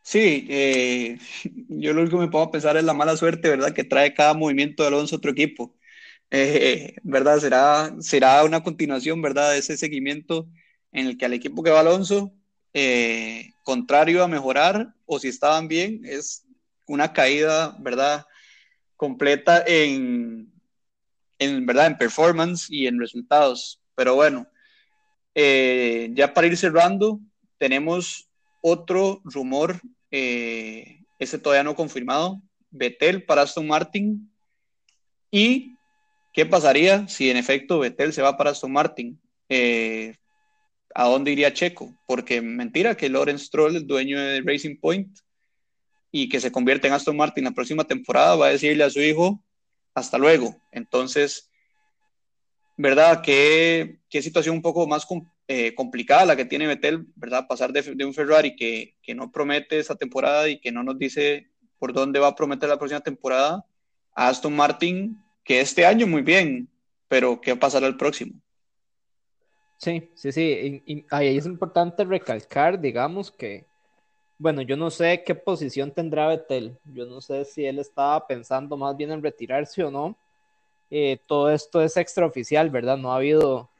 [0.08, 1.18] Sí, eh,
[1.68, 3.74] yo lo único que me puedo pensar es la mala suerte, ¿verdad?
[3.74, 5.76] Que trae cada movimiento de Alonso a otro equipo.
[6.30, 7.38] Eh, ¿Verdad?
[7.40, 9.52] Será, será una continuación, ¿verdad?
[9.52, 10.48] De ese seguimiento
[10.92, 12.32] en el que al equipo que va Alonso,
[12.72, 16.46] eh, contrario a mejorar, o si estaban bien, es
[16.86, 18.24] una caída, ¿verdad?
[18.96, 20.50] Completa en,
[21.38, 21.88] en ¿verdad?
[21.88, 23.82] En performance y en resultados.
[23.94, 24.48] Pero bueno,
[25.34, 27.20] eh, ya para ir cerrando,
[27.58, 28.30] tenemos
[28.62, 32.40] otro rumor, eh, ese todavía no confirmado,
[32.70, 34.30] Betel para Aston Martin.
[35.30, 35.76] ¿Y
[36.32, 39.20] qué pasaría si en efecto Betel se va para Aston Martin?
[39.48, 40.14] Eh,
[40.94, 41.94] ¿a dónde iría Checo?
[42.06, 45.18] Porque mentira que Lawrence Stroll, el dueño de Racing Point,
[46.10, 49.00] y que se convierte en Aston Martin la próxima temporada, va a decirle a su
[49.00, 49.42] hijo,
[49.94, 50.56] hasta luego.
[50.72, 51.50] Entonces,
[52.76, 53.20] ¿verdad?
[53.22, 55.04] Qué, qué situación un poco más
[55.48, 57.46] eh, complicada la que tiene Vettel, ¿verdad?
[57.48, 61.48] Pasar de, un Ferrari que, que, no promete esa temporada y que no nos dice
[61.78, 63.64] por dónde va a prometer la próxima temporada,
[64.14, 66.68] a Aston Martin, que este año muy bien,
[67.08, 68.34] pero ¿qué pasará el próximo?
[69.78, 70.82] Sí, sí, sí.
[70.86, 73.64] Y, ahí es importante recalcar, digamos, que,
[74.36, 76.76] bueno, yo no sé qué posición tendrá Betel.
[76.92, 80.16] Yo no sé si él estaba pensando más bien en retirarse o no.
[80.90, 82.96] Eh, todo esto es extraoficial, ¿verdad?
[82.96, 83.70] No ha habido,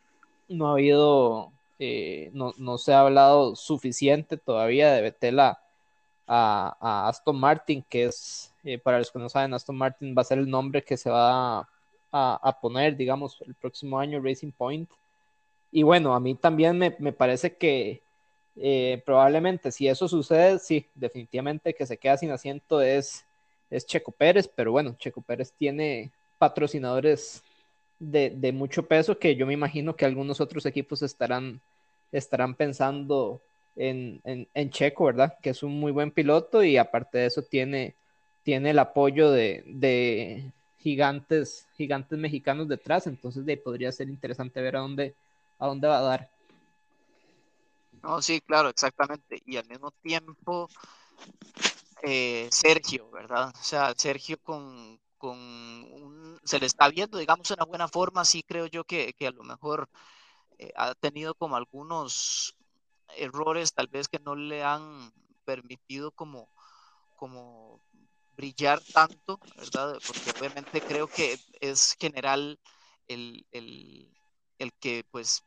[0.48, 5.58] no ha habido, eh, no, no, se ha hablado suficiente todavía de Betel a,
[6.26, 10.38] Aston Martin, que es, eh, para los que no saben, Aston Martin va a ser
[10.38, 11.66] el nombre que se va
[12.12, 14.90] a, poner, digamos, el próximo año, Racing Point.
[15.72, 18.02] Y bueno, a mí también me, parece que
[18.56, 23.24] eh, probablemente si eso sucede, sí, definitivamente que se queda sin asiento es,
[23.70, 27.42] es Checo Pérez, pero bueno, Checo Pérez tiene patrocinadores
[27.98, 31.60] de, mucho peso que yo me imagino que algunos otros equipos estarán,
[32.12, 33.40] estarán pensando
[33.76, 34.20] en,
[34.70, 35.36] Checo, ¿verdad?
[35.42, 37.94] Que es un muy buen piloto y aparte de eso tiene,
[38.42, 44.76] tiene el apoyo de, de gigantes, gigantes mexicanos detrás, entonces de, podría ser interesante ver
[44.76, 45.14] a dónde
[45.58, 46.30] a dónde va a dar.
[48.02, 49.42] No, sí, claro, exactamente.
[49.44, 50.68] Y al mismo tiempo,
[52.02, 53.52] eh, Sergio, ¿verdad?
[53.54, 54.98] O sea, Sergio con,
[56.44, 59.42] se le está viendo, digamos, una buena forma, sí creo yo que, que a lo
[59.42, 59.88] mejor
[60.58, 62.56] eh, ha tenido como algunos
[63.16, 65.12] errores, tal vez que no le han
[65.44, 66.48] permitido como,
[67.16, 67.80] como
[68.36, 69.98] brillar tanto, ¿verdad?
[70.06, 72.58] Porque obviamente creo que es general
[73.08, 74.14] el, el,
[74.58, 75.42] el que pues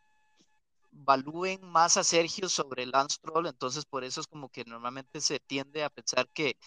[0.92, 5.40] valúen más a Sergio sobre Lance Stroll, entonces por eso es como que normalmente se
[5.40, 6.58] tiende a pensar que,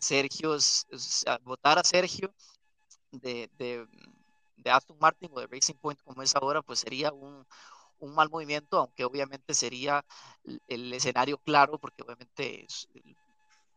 [0.00, 0.86] Sergio es,
[1.42, 2.32] votar a Sergio
[3.12, 7.46] de, de, Aston Martin o de Racing Point como es ahora, pues sería un,
[8.00, 10.04] mal movimiento, aunque obviamente sería
[10.68, 12.66] el, escenario claro, porque obviamente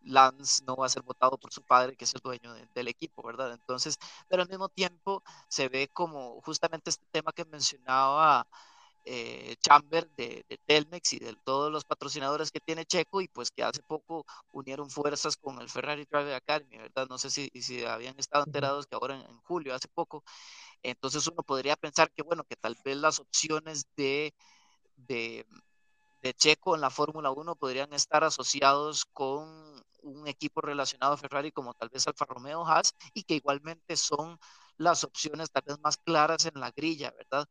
[0.01, 3.23] Lance no va a ser votado por su padre, que es el dueño del equipo,
[3.23, 3.53] ¿verdad?
[3.53, 3.97] Entonces,
[4.27, 8.47] pero al mismo tiempo se ve como justamente este tema que mencionaba
[9.09, 13.63] eh, Chamber de, Telmex y de todos los patrocinadores que tiene Checo y pues que
[13.63, 17.07] hace poco unieron fuerzas con el Ferrari Driver Academy, ¿verdad?
[17.09, 20.23] No sé si, si habían estado enterados que ahora en, julio, hace poco,
[20.83, 24.33] entonces uno podría pensar que bueno, que tal vez las opciones de,
[24.97, 25.45] de,
[26.21, 31.51] de Checo en la Fórmula 1 podrían estar asociados con un equipo relacionado a Ferrari
[31.53, 34.37] como tal vez Alfa Romeo Haas y que igualmente son
[34.77, 37.47] las opciones tal vez más claras en la grilla, ¿verdad?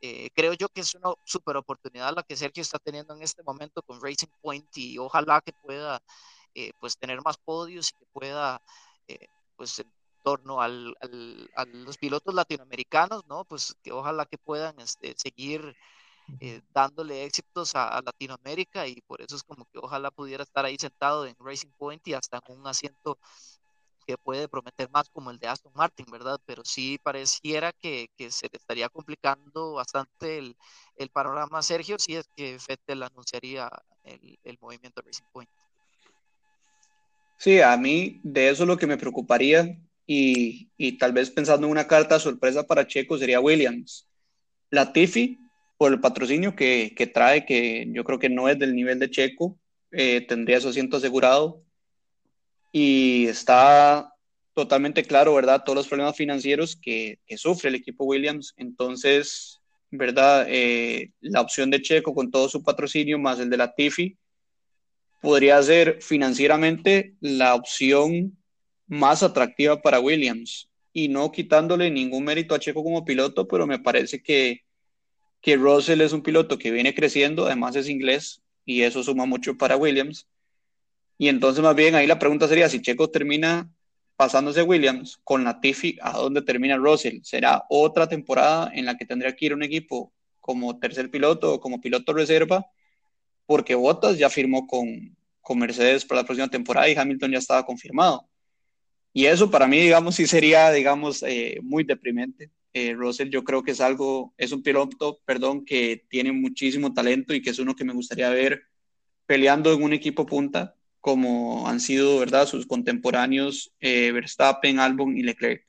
[0.00, 3.42] Eh, creo yo que es una super oportunidad la que Sergio está teniendo en este
[3.42, 6.02] momento con Racing Point y ojalá que pueda
[6.54, 8.62] eh, pues tener más podios y que pueda
[9.08, 9.92] eh, pues en
[10.24, 10.96] torno al,
[11.54, 13.44] a los pilotos latinoamericanos, ¿no?
[13.44, 15.76] Pues que ojalá que puedan este, seguir
[16.72, 20.76] dándole éxitos a, a, Latinoamérica y por eso es como que ojalá pudiera estar ahí
[20.78, 23.18] sentado en Racing Point y hasta en un asiento
[24.06, 26.40] que puede prometer más como el de Aston Martin, ¿verdad?
[26.46, 30.56] Pero sí pareciera que, que se le estaría complicando bastante el,
[30.96, 33.70] el, panorama Sergio si es que Fettel anunciaría
[34.04, 35.50] el, el movimiento Racing Point.
[37.38, 41.70] Sí, a mí de eso lo que me preocuparía y, y, tal vez pensando en
[41.70, 44.08] una carta sorpresa para Checo sería Williams,
[44.70, 45.38] Latifi,
[45.78, 49.08] por el patrocinio que, que, trae, que yo creo que no es del nivel de
[49.08, 49.58] Checo,
[49.92, 51.64] eh, tendría su asiento asegurado.
[52.72, 54.12] Y está
[54.54, 55.62] totalmente claro, ¿verdad?
[55.64, 58.54] Todos los problemas financieros que, sufre el equipo Williams.
[58.56, 59.60] Entonces,
[59.90, 60.46] ¿verdad?
[60.48, 64.16] Eh, la opción de Checo con todo su patrocinio más el de la Tiffy
[65.20, 68.36] podría ser financieramente la opción
[68.86, 73.78] más atractiva para Williams y no quitándole ningún mérito a Checo como piloto, pero me
[73.78, 74.64] parece que,
[75.40, 79.56] que Russell es un piloto que viene creciendo, además es inglés y eso suma mucho
[79.56, 80.26] para Williams.
[81.20, 83.70] Y entonces más bien ahí la pregunta sería si Checo termina
[84.16, 87.20] pasándose Williams con la Tiffy, ¿a dónde termina Russell?
[87.24, 91.60] ¿Será otra temporada en la que tendría que ir un equipo como tercer piloto o
[91.60, 92.64] como piloto reserva?
[93.44, 97.66] Porque Bottas ya firmó con, con Mercedes para la próxima temporada y Hamilton ya estaba
[97.66, 98.26] confirmado.
[99.12, 102.50] Y eso para mí, digamos, sí sería, digamos, eh, muy deprimente.
[102.72, 107.34] Eh, Russell yo creo que es algo, es un piloto, perdón, que tiene muchísimo talento
[107.34, 108.62] y que es uno que me gustaría ver
[109.26, 115.22] peleando en un equipo punta, como han sido, ¿verdad?, sus contemporáneos eh, Verstappen, Albon y
[115.22, 115.64] Leclerc.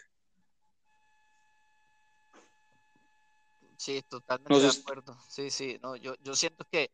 [3.77, 5.17] Sí, totalmente de acuerdo.
[5.27, 6.91] Sí, sí, no, yo, yo siento que,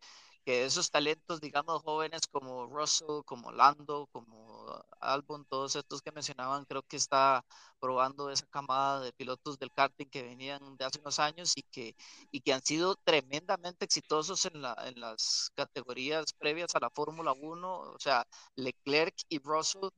[0.48, 6.64] que esos talentos, digamos, jóvenes como Russell, como Lando, como Albon, todos estos que mencionaban,
[6.64, 7.44] creo que está
[7.82, 11.98] probando esa camada de pilotos del karting que venían de hace unos años y que,
[12.32, 17.34] y que han sido tremendamente exitosos en, la, en las categorías previas a la Fórmula
[17.34, 18.26] 1, o sea,
[18.56, 19.90] Leclerc y Russell.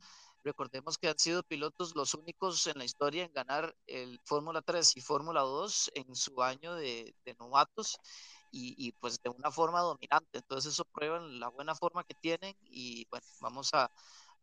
[0.44, 4.98] Recordemos que han sido pilotos los únicos en la historia en ganar el Fórmula 3
[4.98, 8.00] y Fórmula 2 en su año de, de novatos
[8.52, 10.40] y, y, pues de una forma dominante.
[10.40, 13.92] Entonces eso prueba la buena forma que tienen y bueno, vamos a,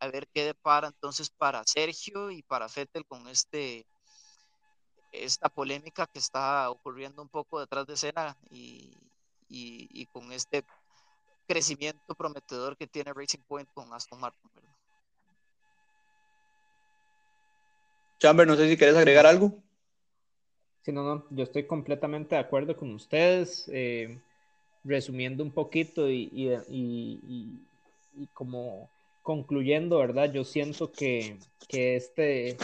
[0.00, 3.86] a ver qué depara entonces para Sergio y para Fettel con este
[5.12, 8.96] esta polémica que está ocurriendo un poco detrás de escena y,
[9.48, 10.64] y, con este
[11.46, 14.50] crecimiento prometedor que tiene Racing Point con Aston Martin.
[18.18, 19.62] Chamber, no sé si quieres agregar algo.
[20.86, 23.68] Sí, no, no, yo estoy completamente de acuerdo con ustedes.
[23.72, 24.20] Eh,
[24.84, 27.58] resumiendo un poquito y,
[28.32, 28.88] como
[29.20, 30.32] concluyendo, ¿verdad?
[30.32, 32.56] Yo siento que, que este,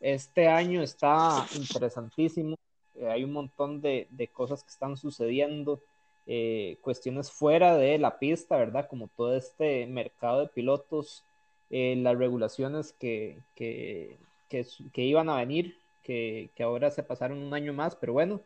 [0.00, 2.56] este año está interesantísimo.
[2.94, 5.82] Eh, hay un montón de, de, cosas que están sucediendo,
[6.26, 8.88] eh, cuestiones fuera de la pista, ¿verdad?
[8.88, 11.24] Como todo este mercado de pilotos,
[11.68, 14.16] las regulaciones que, que,
[14.48, 18.40] que, iban a venir, que, ahora se pasaron un año más, pero bueno,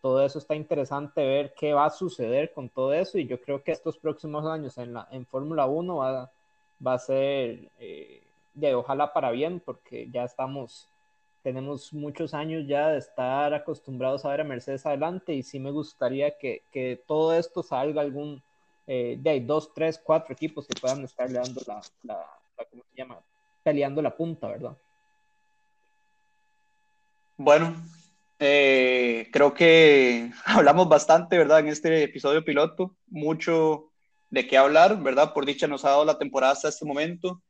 [0.00, 3.64] todo eso está interesante ver qué va a suceder con todo eso y yo creo
[3.64, 6.30] que estos próximos años en, la, en Fórmula 1 va
[6.84, 8.22] va a ser eh,
[8.54, 10.88] de ojalá para bien, porque ya estamos,
[11.42, 15.70] tenemos muchos años ya de estar acostumbrados a ver a Mercedes adelante y sí me
[15.70, 18.42] gustaría que, que todo esto salga algún,
[18.86, 22.26] eh, de dos, tres, cuatro equipos que puedan estar dando la, la,
[22.70, 23.18] ¿cómo se llama?
[23.62, 24.76] Peleando la punta, ¿verdad?
[27.38, 27.76] Bueno,
[28.38, 31.60] eh, creo que hablamos bastante, ¿verdad?
[31.60, 33.92] En este episodio piloto, mucho
[34.30, 35.34] de qué hablar, ¿verdad?
[35.34, 37.42] Por dicha nos ha dado la temporada hasta este momento.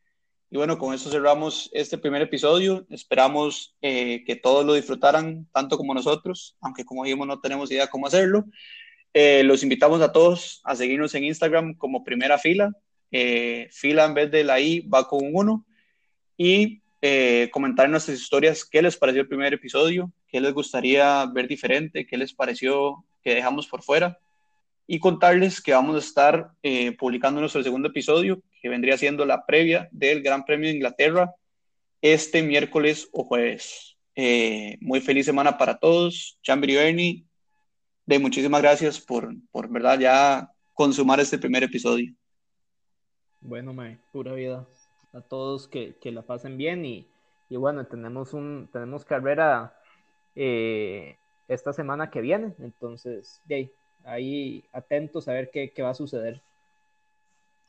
[0.51, 2.85] Y bueno, con eso cerramos este primer episodio.
[2.91, 7.87] Esperamos eh, que todos lo disfrutaran tanto como nosotros, aunque como dijimos no tenemos idea
[7.87, 8.45] cómo hacerlo.
[9.15, 12.73] Eh, los invitamos a todos a seguirnos en Instagram como primera fila.
[13.71, 15.67] Fila en vez de la I va con un 1.
[16.39, 16.83] Y
[17.53, 22.07] comentar en nuestras historias qué les pareció el primer episodio, qué les gustaría ver diferente,
[22.07, 24.19] qué les pareció que dejamos por fuera
[24.87, 29.45] y contarles que vamos a estar eh, publicando nuestro segundo episodio, que vendría siendo la
[29.45, 31.35] previa del Gran Premio de Inglaterra,
[32.01, 33.97] este miércoles o jueves.
[34.15, 36.39] Eh, muy feliz semana para todos.
[36.43, 37.25] Chamber y Ernie,
[38.07, 42.15] de muchísimas gracias por, por verdad ya consumar este primer episodio.
[43.41, 44.67] Bueno, Mae, pura vida.
[45.17, 47.09] A todos que, que la pasen bien y,
[47.49, 49.81] y, bueno, tenemos, un, tenemos carrera
[50.35, 51.17] eh,
[51.49, 53.73] esta semana que viene, entonces, ahí
[54.05, 56.41] ahí atentos a ver qué, qué va a suceder.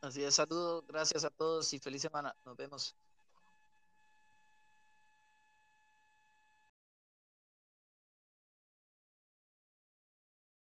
[0.01, 2.35] Así es, saludos, gracias a todos y feliz semana.
[2.45, 2.95] Nos vemos.